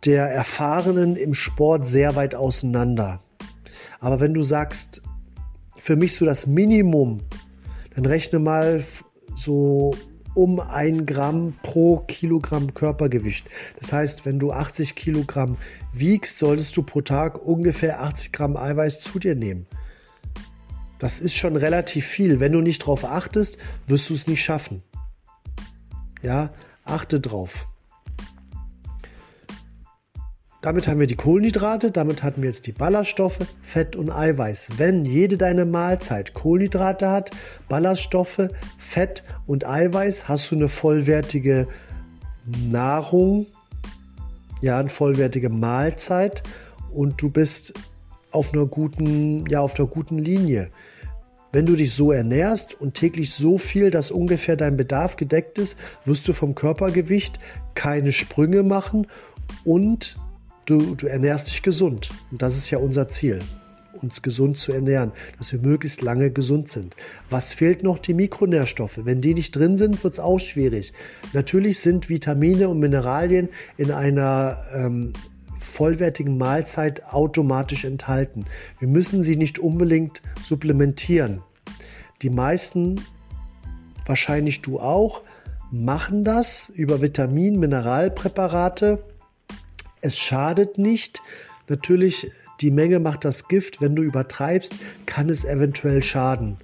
der 0.04 0.26
Erfahrenen 0.26 1.16
im 1.16 1.34
Sport 1.34 1.86
sehr 1.86 2.16
weit 2.16 2.34
auseinander. 2.34 3.20
Aber 4.00 4.20
wenn 4.20 4.34
du 4.34 4.42
sagst, 4.42 5.02
für 5.76 5.96
mich 5.96 6.14
so 6.14 6.24
das 6.24 6.46
Minimum, 6.46 7.20
dann 7.94 8.06
rechne 8.06 8.38
mal 8.38 8.84
so 9.34 9.92
um 10.34 10.60
ein 10.60 11.06
Gramm 11.06 11.54
pro 11.62 11.98
Kilogramm 11.98 12.74
Körpergewicht. 12.74 13.48
Das 13.78 13.92
heißt, 13.92 14.24
wenn 14.24 14.38
du 14.38 14.52
80 14.52 14.94
Kilogramm 14.94 15.56
wiegst, 15.92 16.38
solltest 16.38 16.76
du 16.76 16.82
pro 16.82 17.00
Tag 17.00 17.44
ungefähr 17.44 18.02
80 18.02 18.32
Gramm 18.32 18.56
Eiweiß 18.56 19.00
zu 19.00 19.18
dir 19.18 19.34
nehmen. 19.34 19.66
Das 20.98 21.18
ist 21.18 21.34
schon 21.34 21.56
relativ 21.56 22.06
viel. 22.06 22.38
Wenn 22.38 22.52
du 22.52 22.60
nicht 22.60 22.82
darauf 22.82 23.04
achtest, 23.04 23.58
wirst 23.86 24.08
du 24.08 24.14
es 24.14 24.28
nicht 24.28 24.42
schaffen. 24.42 24.82
Ja, 26.22 26.52
achte 26.84 27.20
drauf. 27.20 27.66
Damit 30.62 30.86
haben 30.86 31.00
wir 31.00 31.08
die 31.08 31.16
Kohlenhydrate, 31.16 31.90
damit 31.90 32.22
hatten 32.22 32.42
wir 32.42 32.48
jetzt 32.48 32.68
die 32.68 32.72
Ballaststoffe, 32.72 33.40
Fett 33.62 33.96
und 33.96 34.10
Eiweiß. 34.10 34.68
Wenn 34.76 35.04
jede 35.04 35.36
deine 35.36 35.64
Mahlzeit 35.64 36.34
Kohlenhydrate 36.34 37.10
hat, 37.10 37.32
Ballaststoffe, 37.68 38.48
Fett 38.78 39.24
und 39.48 39.66
Eiweiß, 39.66 40.28
hast 40.28 40.52
du 40.52 40.54
eine 40.54 40.68
vollwertige 40.68 41.66
Nahrung, 42.70 43.46
ja, 44.60 44.78
eine 44.78 44.88
vollwertige 44.88 45.48
Mahlzeit 45.48 46.44
und 46.92 47.20
du 47.20 47.28
bist 47.28 47.74
auf 48.30 48.52
einer 48.52 48.66
guten, 48.66 49.44
ja, 49.46 49.60
auf 49.60 49.76
einer 49.76 49.88
guten 49.88 50.18
Linie. 50.18 50.70
Wenn 51.50 51.66
du 51.66 51.74
dich 51.74 51.92
so 51.92 52.12
ernährst 52.12 52.80
und 52.80 52.94
täglich 52.94 53.32
so 53.32 53.58
viel, 53.58 53.90
dass 53.90 54.12
ungefähr 54.12 54.54
dein 54.54 54.76
Bedarf 54.76 55.16
gedeckt 55.16 55.58
ist, 55.58 55.76
wirst 56.04 56.28
du 56.28 56.32
vom 56.32 56.54
Körpergewicht 56.54 57.40
keine 57.74 58.12
Sprünge 58.12 58.62
machen 58.62 59.08
und 59.64 60.16
du, 60.66 60.94
du 60.94 61.06
ernährst 61.06 61.50
dich 61.50 61.62
gesund. 61.62 62.10
Und 62.30 62.42
das 62.42 62.56
ist 62.56 62.70
ja 62.70 62.78
unser 62.78 63.08
Ziel. 63.08 63.40
uns 64.00 64.22
gesund 64.22 64.56
zu 64.58 64.72
ernähren, 64.72 65.12
dass 65.38 65.52
wir 65.52 65.60
möglichst 65.60 66.02
lange 66.02 66.30
gesund 66.30 66.68
sind. 66.68 66.96
Was 67.30 67.52
fehlt 67.52 67.82
noch? 67.82 67.98
Die 67.98 68.14
Mikronährstoffe. 68.14 68.98
Wenn 69.04 69.20
die 69.20 69.34
nicht 69.34 69.54
drin 69.54 69.76
sind, 69.76 70.02
wird 70.02 70.14
es 70.14 70.20
auch 70.20 70.38
schwierig. 70.38 70.92
Natürlich 71.32 71.78
sind 71.78 72.08
Vitamine 72.08 72.68
und 72.68 72.80
Mineralien 72.80 73.48
in 73.76 73.92
einer 73.92 74.64
ähm, 74.74 75.12
vollwertigen 75.60 76.36
Mahlzeit 76.36 77.04
automatisch 77.12 77.84
enthalten. 77.84 78.44
Wir 78.78 78.88
müssen 78.88 79.22
sie 79.22 79.36
nicht 79.36 79.58
unbedingt 79.58 80.22
supplementieren. 80.42 81.40
Die 82.22 82.30
meisten, 82.30 83.00
wahrscheinlich 84.06 84.62
du 84.62 84.80
auch, 84.80 85.22
machen 85.70 86.24
das 86.24 86.70
über 86.74 87.00
Vitamin-, 87.00 87.58
Mineralpräparate. 87.58 89.02
Es 90.02 90.18
schadet 90.18 90.78
nicht. 90.78 91.22
Natürlich, 91.68 92.30
die 92.60 92.70
Menge 92.70 93.00
macht 93.00 93.24
das 93.24 93.48
Gift. 93.48 93.80
Wenn 93.80 93.96
du 93.96 94.02
übertreibst, 94.02 94.74
kann 95.06 95.28
es 95.30 95.44
eventuell 95.44 96.02
schaden. 96.02 96.58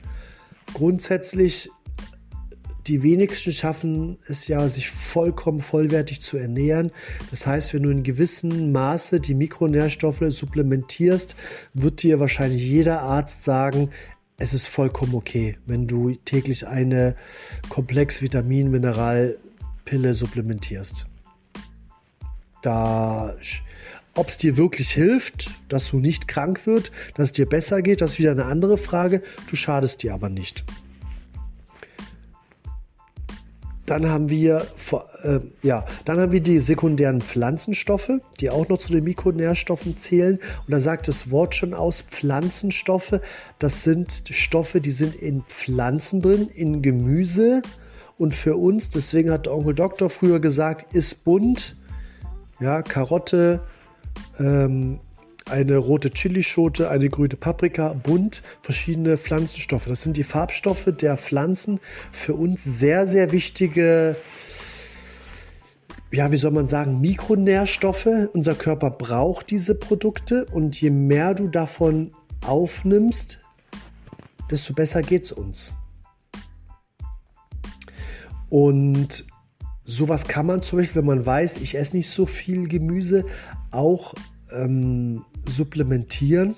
Grundsätzlich 0.74 1.70
die 2.88 3.02
wenigsten 3.02 3.52
schaffen 3.52 4.16
es 4.28 4.48
ja, 4.48 4.66
sich 4.66 4.90
vollkommen 4.90 5.60
vollwertig 5.60 6.22
zu 6.22 6.38
ernähren. 6.38 6.90
Das 7.30 7.46
heißt, 7.46 7.74
wenn 7.74 7.82
du 7.82 7.90
in 7.90 8.02
gewissem 8.02 8.72
Maße 8.72 9.20
die 9.20 9.34
Mikronährstoffe 9.34 10.24
supplementierst, 10.26 11.36
wird 11.74 12.02
dir 12.02 12.18
wahrscheinlich 12.18 12.62
jeder 12.62 13.02
Arzt 13.02 13.44
sagen, 13.44 13.90
es 14.38 14.54
ist 14.54 14.68
vollkommen 14.68 15.14
okay, 15.14 15.58
wenn 15.66 15.86
du 15.86 16.14
täglich 16.24 16.66
eine 16.66 17.14
komplex 17.68 18.22
Vitamin-Mineralpille 18.22 20.14
supplementierst. 20.14 21.06
Da 22.62 23.34
ob 24.18 24.28
es 24.28 24.36
dir 24.36 24.56
wirklich 24.56 24.90
hilft, 24.90 25.48
dass 25.68 25.90
du 25.90 25.98
nicht 25.98 26.26
krank 26.26 26.66
wird, 26.66 26.90
dass 27.14 27.28
es 27.28 27.32
dir 27.32 27.46
besser 27.46 27.82
geht, 27.82 28.00
das 28.00 28.14
ist 28.14 28.18
wieder 28.18 28.32
eine 28.32 28.46
andere 28.46 28.76
Frage. 28.76 29.22
Du 29.48 29.54
schadest 29.54 30.02
dir 30.02 30.12
aber 30.12 30.28
nicht. 30.28 30.64
Dann 33.86 34.08
haben 34.08 34.28
wir, 34.28 34.66
äh, 35.22 35.38
ja, 35.62 35.86
dann 36.04 36.18
haben 36.18 36.32
wir 36.32 36.40
die 36.40 36.58
sekundären 36.58 37.22
Pflanzenstoffe, 37.22 38.10
die 38.40 38.50
auch 38.50 38.68
noch 38.68 38.78
zu 38.78 38.92
den 38.92 39.04
Mikronährstoffen 39.04 39.96
zählen. 39.96 40.40
Und 40.66 40.72
da 40.72 40.80
sagt 40.80 41.08
das 41.08 41.30
Wort 41.30 41.54
schon 41.54 41.72
aus, 41.72 42.02
Pflanzenstoffe, 42.02 43.20
das 43.58 43.84
sind 43.84 44.24
Stoffe, 44.30 44.82
die 44.82 44.90
sind 44.90 45.14
in 45.14 45.42
Pflanzen 45.48 46.20
drin, 46.20 46.48
in 46.52 46.82
Gemüse. 46.82 47.62
Und 48.18 48.34
für 48.34 48.56
uns, 48.56 48.90
deswegen 48.90 49.30
hat 49.30 49.46
der 49.46 49.54
Onkel 49.54 49.74
Doktor 49.74 50.10
früher 50.10 50.40
gesagt, 50.40 50.92
ist 50.92 51.24
bunt. 51.24 51.77
Ja, 52.60 52.82
Karotte, 52.82 53.60
ähm, 54.40 55.00
eine 55.48 55.76
rote 55.76 56.10
Chilischote, 56.10 56.90
eine 56.90 57.08
grüne 57.08 57.36
Paprika, 57.36 57.92
bunt, 57.92 58.42
verschiedene 58.62 59.16
Pflanzenstoffe. 59.16 59.86
Das 59.86 60.02
sind 60.02 60.16
die 60.16 60.24
Farbstoffe 60.24 60.92
der 61.00 61.16
Pflanzen. 61.16 61.80
Für 62.12 62.34
uns 62.34 62.64
sehr, 62.64 63.06
sehr 63.06 63.32
wichtige, 63.32 64.16
ja, 66.10 66.30
wie 66.32 66.36
soll 66.36 66.50
man 66.50 66.66
sagen, 66.66 67.00
Mikronährstoffe. 67.00 68.08
Unser 68.32 68.54
Körper 68.54 68.90
braucht 68.90 69.50
diese 69.50 69.74
Produkte 69.74 70.46
und 70.46 70.80
je 70.80 70.90
mehr 70.90 71.34
du 71.34 71.48
davon 71.48 72.10
aufnimmst, 72.44 73.40
desto 74.50 74.74
besser 74.74 75.02
geht 75.02 75.24
es 75.24 75.32
uns. 75.32 75.72
Und 78.50 79.26
sowas 79.88 80.28
kann 80.28 80.44
man 80.44 80.60
zum 80.60 80.78
Beispiel, 80.78 80.96
wenn 80.96 81.06
man 81.06 81.24
weiß, 81.24 81.56
ich 81.56 81.74
esse 81.74 81.96
nicht 81.96 82.10
so 82.10 82.26
viel 82.26 82.68
Gemüse, 82.68 83.24
auch 83.70 84.12
ähm, 84.52 85.24
supplementieren. 85.46 86.56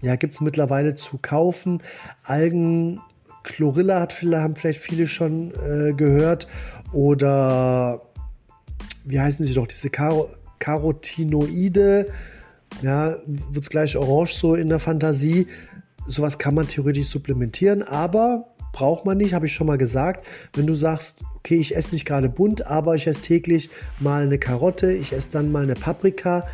Ja, 0.00 0.14
gibt 0.14 0.34
es 0.34 0.40
mittlerweile 0.40 0.94
zu 0.94 1.18
kaufen. 1.20 1.82
Algen, 2.22 3.00
Chlorilla 3.42 4.00
hat 4.00 4.12
viele, 4.12 4.40
haben 4.40 4.54
vielleicht 4.54 4.78
viele 4.78 5.08
schon 5.08 5.52
äh, 5.54 5.92
gehört. 5.92 6.46
Oder 6.92 8.02
wie 9.04 9.18
heißen 9.18 9.44
sie 9.44 9.54
doch, 9.54 9.66
diese 9.66 9.90
Karo 9.90 10.28
Carotinoide. 10.60 12.06
Ja, 12.82 13.16
wird 13.26 13.64
es 13.64 13.70
gleich 13.70 13.96
orange 13.96 14.34
so 14.34 14.54
in 14.54 14.68
der 14.68 14.78
Fantasie. 14.78 15.48
Sowas 16.06 16.38
kann 16.38 16.54
man 16.54 16.68
theoretisch 16.68 17.08
supplementieren, 17.08 17.82
aber 17.82 18.54
braucht 18.72 19.04
man 19.04 19.18
nicht, 19.18 19.34
habe 19.34 19.46
ich 19.46 19.52
schon 19.52 19.66
mal 19.66 19.78
gesagt. 19.78 20.26
Wenn 20.54 20.66
du 20.66 20.74
sagst, 20.74 21.24
okay, 21.36 21.56
ich 21.56 21.76
esse 21.76 21.92
nicht 21.92 22.04
gerade 22.04 22.28
bunt, 22.28 22.66
aber 22.66 22.94
ich 22.94 23.06
esse 23.06 23.22
täglich 23.22 23.70
mal 23.98 24.22
eine 24.22 24.38
Karotte, 24.38 24.92
ich 24.92 25.12
esse 25.12 25.30
dann 25.30 25.52
mal 25.52 25.62
eine 25.62 25.74
Paprika, 25.74 26.46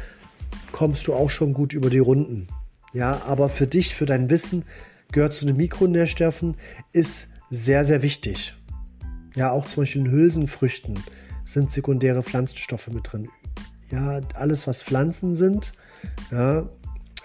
kommst 0.73 1.07
du 1.07 1.15
auch 1.15 1.31
schon 1.31 1.53
gut 1.53 1.73
über 1.73 1.91
die 1.91 1.99
Runden. 1.99 2.47
Ja, 2.93 3.23
aber 3.27 3.49
für 3.49 3.67
dich, 3.67 3.95
für 3.95 4.07
dein 4.07 4.31
Wissen, 4.31 4.65
gehört 5.13 5.35
zu 5.35 5.47
den 5.47 5.57
Mikronährstoffen, 5.57 6.57
ist 6.93 7.29
sehr, 7.51 7.85
sehr 7.85 8.03
wichtig. 8.03 8.55
Ja, 9.35 9.51
auch 9.51 9.67
zum 9.67 9.83
Beispiel 9.83 10.03
in 10.03 10.11
Hülsenfrüchten 10.11 10.99
sind 11.45 11.73
sekundäre 11.73 12.23
Pflanzenstoffe 12.23 12.89
mit 12.89 13.13
drin. 13.13 13.29
Ja, 13.91 14.21
alles, 14.35 14.67
was 14.67 14.83
Pflanzen 14.83 15.35
sind, 15.35 15.73
ja, 16.31 16.69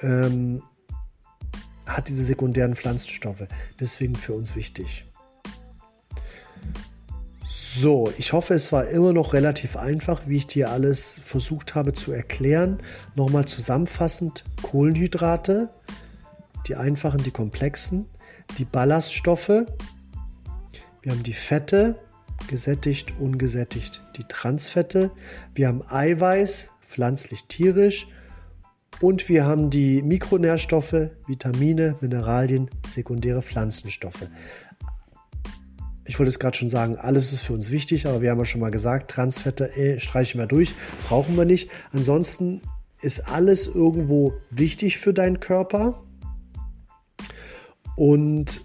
ähm, 0.01 0.61
hat 1.89 2.07
diese 2.07 2.23
sekundären 2.23 2.75
Pflanzenstoffe. 2.75 3.45
Deswegen 3.79 4.15
für 4.15 4.33
uns 4.33 4.55
wichtig. 4.55 5.05
So, 7.75 8.11
ich 8.17 8.33
hoffe, 8.33 8.55
es 8.55 8.71
war 8.71 8.87
immer 8.87 9.13
noch 9.13 9.33
relativ 9.33 9.77
einfach, 9.77 10.23
wie 10.25 10.37
ich 10.37 10.47
dir 10.47 10.71
alles 10.71 11.19
versucht 11.23 11.75
habe 11.75 11.93
zu 11.93 12.11
erklären. 12.11 12.81
Nochmal 13.15 13.45
zusammenfassend, 13.45 14.43
Kohlenhydrate, 14.63 15.69
die 16.67 16.75
einfachen, 16.75 17.23
die 17.23 17.31
komplexen, 17.31 18.05
die 18.57 18.65
Ballaststoffe, 18.65 19.65
wir 21.01 21.11
haben 21.11 21.23
die 21.23 21.33
Fette, 21.33 21.95
gesättigt, 22.47 23.13
ungesättigt, 23.19 24.01
die 24.17 24.23
Transfette, 24.23 25.11
wir 25.53 25.67
haben 25.67 25.83
Eiweiß, 25.87 26.71
pflanzlich, 26.87 27.45
tierisch 27.45 28.07
und 29.01 29.29
wir 29.29 29.45
haben 29.45 29.69
die 29.69 30.01
Mikronährstoffe, 30.01 31.09
Vitamine, 31.27 31.95
Mineralien, 32.01 32.69
sekundäre 32.87 33.41
Pflanzenstoffe 33.41 34.27
ich 36.09 36.17
wollte 36.17 36.31
es 36.31 36.39
gerade 36.39 36.57
schon 36.57 36.71
sagen, 36.71 36.97
alles 36.97 37.33
ist 37.33 37.43
für 37.43 37.53
uns 37.53 37.69
wichtig, 37.69 38.07
aber 38.07 38.23
wir 38.23 38.31
haben 38.31 38.39
ja 38.39 38.45
schon 38.45 38.61
mal 38.61 38.71
gesagt, 38.71 39.11
Transfette 39.11 39.77
äh, 39.77 39.99
streichen 39.99 40.39
wir 40.39 40.47
durch, 40.47 40.73
brauchen 41.07 41.37
wir 41.37 41.45
nicht. 41.45 41.69
Ansonsten 41.93 42.61
ist 43.03 43.29
alles 43.29 43.67
irgendwo 43.67 44.33
wichtig 44.49 44.97
für 44.97 45.13
deinen 45.13 45.39
Körper. 45.39 46.01
Und 47.95 48.61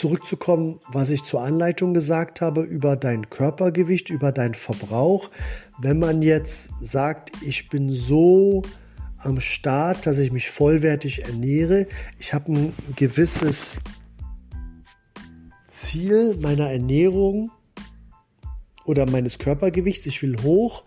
zurückzukommen, 0.00 0.80
was 0.90 1.10
ich 1.10 1.24
zur 1.24 1.42
Anleitung 1.42 1.92
gesagt 1.92 2.40
habe 2.40 2.62
über 2.62 2.96
dein 2.96 3.28
Körpergewicht, 3.28 4.08
über 4.08 4.32
deinen 4.32 4.54
Verbrauch. 4.54 5.30
Wenn 5.78 5.98
man 5.98 6.22
jetzt 6.22 6.70
sagt, 6.80 7.32
ich 7.42 7.68
bin 7.68 7.90
so 7.90 8.62
am 9.18 9.40
Start, 9.40 10.06
dass 10.06 10.16
ich 10.16 10.32
mich 10.32 10.48
vollwertig 10.48 11.24
ernähre, 11.24 11.86
ich 12.18 12.32
habe 12.32 12.50
ein 12.50 12.72
gewisses 12.96 13.76
Ziel 15.68 16.34
meiner 16.40 16.70
Ernährung 16.70 17.50
oder 18.86 19.04
meines 19.04 19.38
Körpergewichts, 19.38 20.06
ich 20.06 20.22
will 20.22 20.42
hoch, 20.42 20.84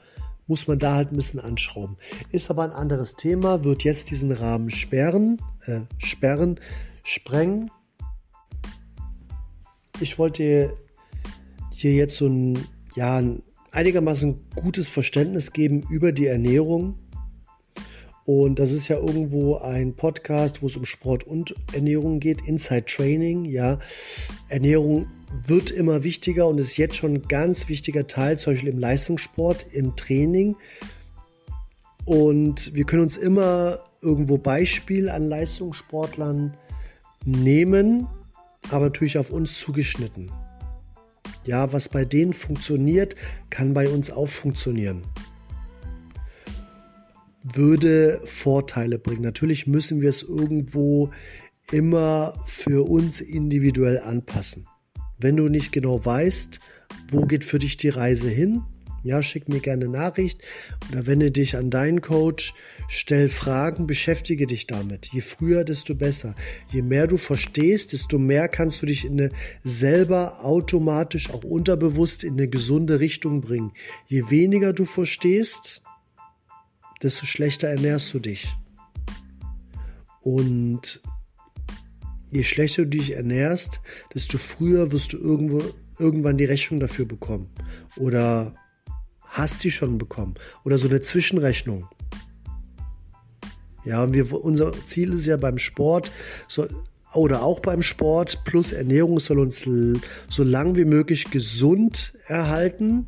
muss 0.47 0.67
man 0.67 0.80
da 0.80 0.95
halt 0.95 1.12
ein 1.12 1.17
bisschen 1.17 1.39
anschrauben. 1.39 1.97
Ist 2.32 2.49
aber 2.49 2.63
ein 2.63 2.71
anderes 2.71 3.15
Thema, 3.15 3.63
wird 3.63 3.84
jetzt 3.84 4.10
diesen 4.10 4.32
Rahmen 4.32 4.71
sperren, 4.71 5.39
äh, 5.67 5.82
sperren, 5.99 6.60
sprengen. 7.04 7.69
Ich 10.04 10.20
wollte 10.20 10.78
hier 11.72 11.94
jetzt 11.94 12.18
so 12.18 12.28
ein, 12.28 12.60
ja, 12.96 13.18
ein 13.18 13.42
einigermaßen 13.72 14.36
gutes 14.54 14.89
Verständnis 14.89 15.54
geben 15.54 15.86
über 15.89 16.12
die 16.12 16.28
Ernährung, 16.28 16.96
und 18.26 18.60
das 18.60 18.72
ist 18.72 18.88
ja 18.88 18.98
irgendwo 18.98 19.58
ein 19.58 19.96
Podcast, 19.96 20.62
wo 20.62 20.68
es 20.68 20.78
um 20.78 20.86
Sport 20.86 21.26
und 21.26 21.54
Ernährung 21.74 22.20
geht, 22.20 22.48
Inside 22.48 22.86
Training, 22.86 23.46
ja. 23.46 23.80
Ernährung 24.48 25.08
wird 25.46 25.72
immer 25.72 26.04
wichtiger 26.04 26.48
und 26.48 26.58
ist 26.58 26.78
jetzt 26.78 26.96
schon 26.96 27.16
ein 27.16 27.28
ganz 27.28 27.68
wichtiger 27.68 28.08
Teil, 28.08 28.39
zum 28.39 28.54
Beispiel 28.54 28.70
im 28.70 28.80
Leistungssport, 28.80 29.66
im 29.74 29.96
Training. 29.98 30.56
Und 32.06 32.74
wir 32.74 32.86
können 32.86 33.04
uns 33.04 33.18
immer 33.18 33.80
irgendwo 34.02 34.38
Beispiel 34.38 35.10
an 35.10 35.28
Leistungssportlern 35.28 36.56
nehmen, 37.26 38.08
aber 38.74 38.86
natürlich 38.86 39.18
auf 39.18 39.30
uns 39.30 39.60
zugeschnitten. 39.60 40.32
Ja, 41.46 41.72
was 41.74 41.90
bei 41.90 42.06
denen 42.06 42.34
funktioniert, 42.34 43.16
kann 43.50 43.74
bei 43.74 43.88
uns 43.88 44.12
auch 44.12 44.28
funktionieren 44.28 45.04
würde 47.44 48.22
Vorteile 48.24 48.98
bringen. 48.98 49.22
Natürlich 49.22 49.68
müssen 49.68 50.02
wir 50.02 50.10
es 50.10 50.24
irgendwo 50.24 51.12
immer 51.72 52.42
für 52.46 52.88
uns 52.90 53.22
individuell 53.22 54.00
anpassen. 54.00 54.68
Wenn 55.20 55.38
du 55.38 55.48
nicht 55.50 55.72
genau 55.72 56.04
weißt, 56.04 56.60
wo 57.10 57.26
geht 57.26 57.44
für 57.44 57.60
dich 57.60 57.78
die 57.78 57.90
Reise 57.90 58.30
hin, 58.30 58.64
Ja, 59.04 59.22
schick 59.22 59.50
mir 59.50 59.60
gerne 59.60 59.89
Nachricht 59.89 60.42
oder 60.89 61.06
wende 61.06 61.30
dich 61.30 61.58
an 61.58 61.70
deinen 61.70 62.00
Coach, 62.00 62.54
stell 62.88 63.28
Fragen, 63.28 63.86
beschäftige 63.86 64.48
dich 64.48 64.66
damit. 64.66 65.08
Je 65.08 65.20
früher, 65.20 65.66
desto 65.66 65.94
besser. 65.94 66.36
Je 66.70 66.82
mehr 66.82 67.06
du 67.08 67.18
verstehst, 67.18 67.92
desto 67.92 68.18
mehr 68.18 68.48
kannst 68.48 68.82
du 68.82 68.86
dich 68.86 69.04
in 69.04 69.20
eine 69.20 69.30
selber 69.62 70.46
automatisch, 70.46 71.32
auch 71.32 71.44
unterbewusst 71.44 72.24
in 72.24 72.34
eine 72.34 72.48
gesunde 72.48 73.02
Richtung 73.02 73.42
bringen. 73.42 73.74
Je 74.08 74.30
weniger 74.30 74.72
du 74.72 74.86
verstehst, 74.86 75.82
desto 77.02 77.26
schlechter 77.26 77.68
ernährst 77.68 78.13
du 78.13 78.20
dich. 78.20 78.56
Und 80.22 81.02
je 82.32 82.44
schlechter 82.44 82.84
du 82.84 82.89
dich 82.92 83.12
ernährst, 83.12 83.82
desto 84.16 84.38
früher 84.38 84.94
wirst 84.94 85.12
du 85.12 85.18
irgendwo, 85.18 85.62
irgendwann 86.00 86.38
die 86.38 86.46
Rechnung 86.46 86.80
dafür 86.80 87.06
bekommen. 87.06 87.50
Oder 87.98 88.56
hast 89.34 89.63
die 89.63 89.72
schon 89.72 89.98
bekommen. 89.98 90.36
Oder 90.63 90.78
so 90.78 90.88
eine 90.88 91.02
Zwischenrechnung. 91.02 91.88
Ja, 93.86 94.13
wir, 94.13 94.32
unser 94.32 94.72
Ziel 94.86 95.13
ist 95.13 95.26
ja 95.26 95.36
beim 95.36 95.58
Sport, 95.58 96.12
so, 96.48 96.65
oder 97.13 97.43
auch 97.43 97.60
beim 97.60 97.82
Sport 97.82 98.43
plus 98.46 98.72
Ernährung 98.72 99.19
soll 99.19 99.39
uns 99.39 99.67
so 100.30 100.43
lang 100.43 100.76
wie 100.76 100.86
möglich 100.86 101.30
gesund 101.30 102.13
erhalten. 102.26 103.06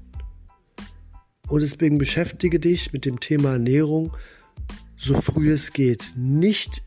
Und 1.47 1.61
deswegen 1.61 1.97
beschäftige 1.97 2.59
dich 2.59 2.91
mit 2.91 3.05
dem 3.05 3.19
Thema 3.19 3.53
Ernährung 3.53 4.11
so 4.95 5.19
früh 5.21 5.51
es 5.51 5.73
geht. 5.73 6.13
Nicht 6.15 6.83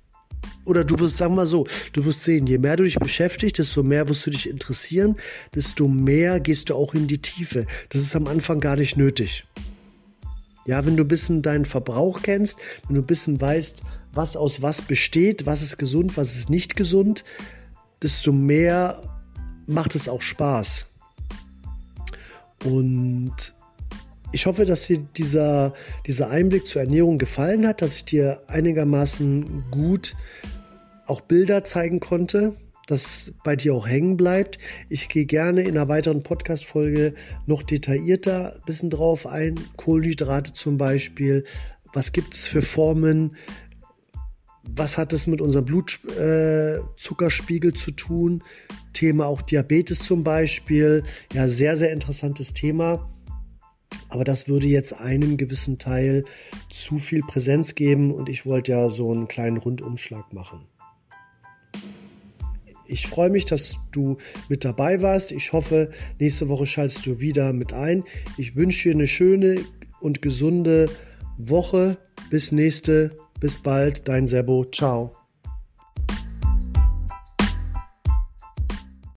oder 0.64 0.84
du 0.84 0.98
wirst, 0.98 1.16
sagen 1.16 1.32
wir 1.32 1.36
mal 1.36 1.46
so, 1.46 1.66
du 1.92 2.04
wirst 2.04 2.24
sehen, 2.24 2.46
je 2.46 2.58
mehr 2.58 2.76
du 2.76 2.84
dich 2.84 2.98
beschäftigst, 2.98 3.58
desto 3.58 3.82
mehr 3.82 4.08
wirst 4.08 4.26
du 4.26 4.30
dich 4.30 4.48
interessieren, 4.48 5.16
desto 5.54 5.88
mehr 5.88 6.40
gehst 6.40 6.70
du 6.70 6.74
auch 6.74 6.94
in 6.94 7.06
die 7.06 7.22
Tiefe. 7.22 7.66
Das 7.88 8.02
ist 8.02 8.14
am 8.14 8.26
Anfang 8.26 8.60
gar 8.60 8.76
nicht 8.76 8.96
nötig. 8.96 9.44
Ja, 10.66 10.84
wenn 10.84 10.98
du 10.98 11.04
ein 11.04 11.08
bisschen 11.08 11.40
deinen 11.40 11.64
Verbrauch 11.64 12.20
kennst, 12.22 12.58
wenn 12.86 12.96
du 12.96 13.00
ein 13.00 13.06
bisschen 13.06 13.40
weißt, 13.40 13.82
was 14.12 14.36
aus 14.36 14.60
was 14.60 14.82
besteht, 14.82 15.46
was 15.46 15.62
ist 15.62 15.78
gesund, 15.78 16.16
was 16.18 16.36
ist 16.36 16.50
nicht 16.50 16.76
gesund, 16.76 17.24
desto 18.02 18.32
mehr 18.32 19.02
macht 19.66 19.94
es 19.94 20.08
auch 20.08 20.20
Spaß. 20.20 20.86
Und 22.64 23.54
ich 24.32 24.46
hoffe, 24.46 24.64
dass 24.64 24.86
dir 24.86 24.98
dieser, 25.16 25.74
dieser 26.06 26.30
Einblick 26.30 26.68
zur 26.68 26.82
Ernährung 26.82 27.18
gefallen 27.18 27.66
hat, 27.66 27.82
dass 27.82 27.96
ich 27.96 28.04
dir 28.04 28.42
einigermaßen 28.46 29.64
gut 29.70 30.14
auch 31.06 31.22
Bilder 31.22 31.64
zeigen 31.64 31.98
konnte, 32.00 32.54
dass 32.86 33.04
es 33.04 33.32
bei 33.44 33.56
dir 33.56 33.74
auch 33.74 33.88
hängen 33.88 34.18
bleibt. 34.18 34.58
Ich 34.88 35.08
gehe 35.08 35.26
gerne 35.26 35.62
in 35.62 35.76
einer 35.76 35.88
weiteren 35.88 36.22
Podcast-Folge 36.22 37.14
noch 37.46 37.62
detaillierter 37.62 38.56
ein 38.56 38.62
bisschen 38.66 38.90
drauf 38.90 39.26
ein. 39.26 39.54
Kohlenhydrate 39.76 40.52
zum 40.52 40.76
Beispiel. 40.76 41.44
Was 41.94 42.12
gibt 42.12 42.34
es 42.34 42.46
für 42.46 42.62
Formen? 42.62 43.36
Was 44.62 44.98
hat 44.98 45.14
es 45.14 45.26
mit 45.26 45.40
unserem 45.40 45.64
Blutzuckerspiegel 45.64 47.70
äh, 47.70 47.74
zu 47.74 47.92
tun? 47.92 48.42
Thema 48.92 49.24
auch 49.26 49.40
Diabetes 49.40 50.00
zum 50.00 50.22
Beispiel. 50.24 51.04
Ja, 51.32 51.48
sehr, 51.48 51.78
sehr 51.78 51.92
interessantes 51.92 52.52
Thema. 52.52 53.08
Aber 54.08 54.24
das 54.24 54.48
würde 54.48 54.66
jetzt 54.66 55.00
einem 55.00 55.36
gewissen 55.36 55.78
Teil 55.78 56.24
zu 56.70 56.98
viel 56.98 57.22
Präsenz 57.22 57.74
geben 57.74 58.12
und 58.12 58.28
ich 58.28 58.46
wollte 58.46 58.72
ja 58.72 58.88
so 58.88 59.12
einen 59.12 59.28
kleinen 59.28 59.58
Rundumschlag 59.58 60.32
machen. 60.32 60.66
Ich 62.86 63.06
freue 63.06 63.28
mich, 63.28 63.44
dass 63.44 63.76
du 63.92 64.16
mit 64.48 64.64
dabei 64.64 65.02
warst. 65.02 65.30
Ich 65.30 65.52
hoffe, 65.52 65.90
nächste 66.18 66.48
Woche 66.48 66.66
schaltest 66.66 67.04
du 67.04 67.20
wieder 67.20 67.52
mit 67.52 67.74
ein. 67.74 68.02
Ich 68.38 68.56
wünsche 68.56 68.88
dir 68.88 68.94
eine 68.94 69.06
schöne 69.06 69.60
und 70.00 70.22
gesunde 70.22 70.88
Woche. 71.36 71.98
Bis 72.30 72.50
nächste, 72.50 73.14
bis 73.40 73.58
bald, 73.58 74.08
dein 74.08 74.26
Sebo. 74.26 74.64
Ciao. 74.64 75.17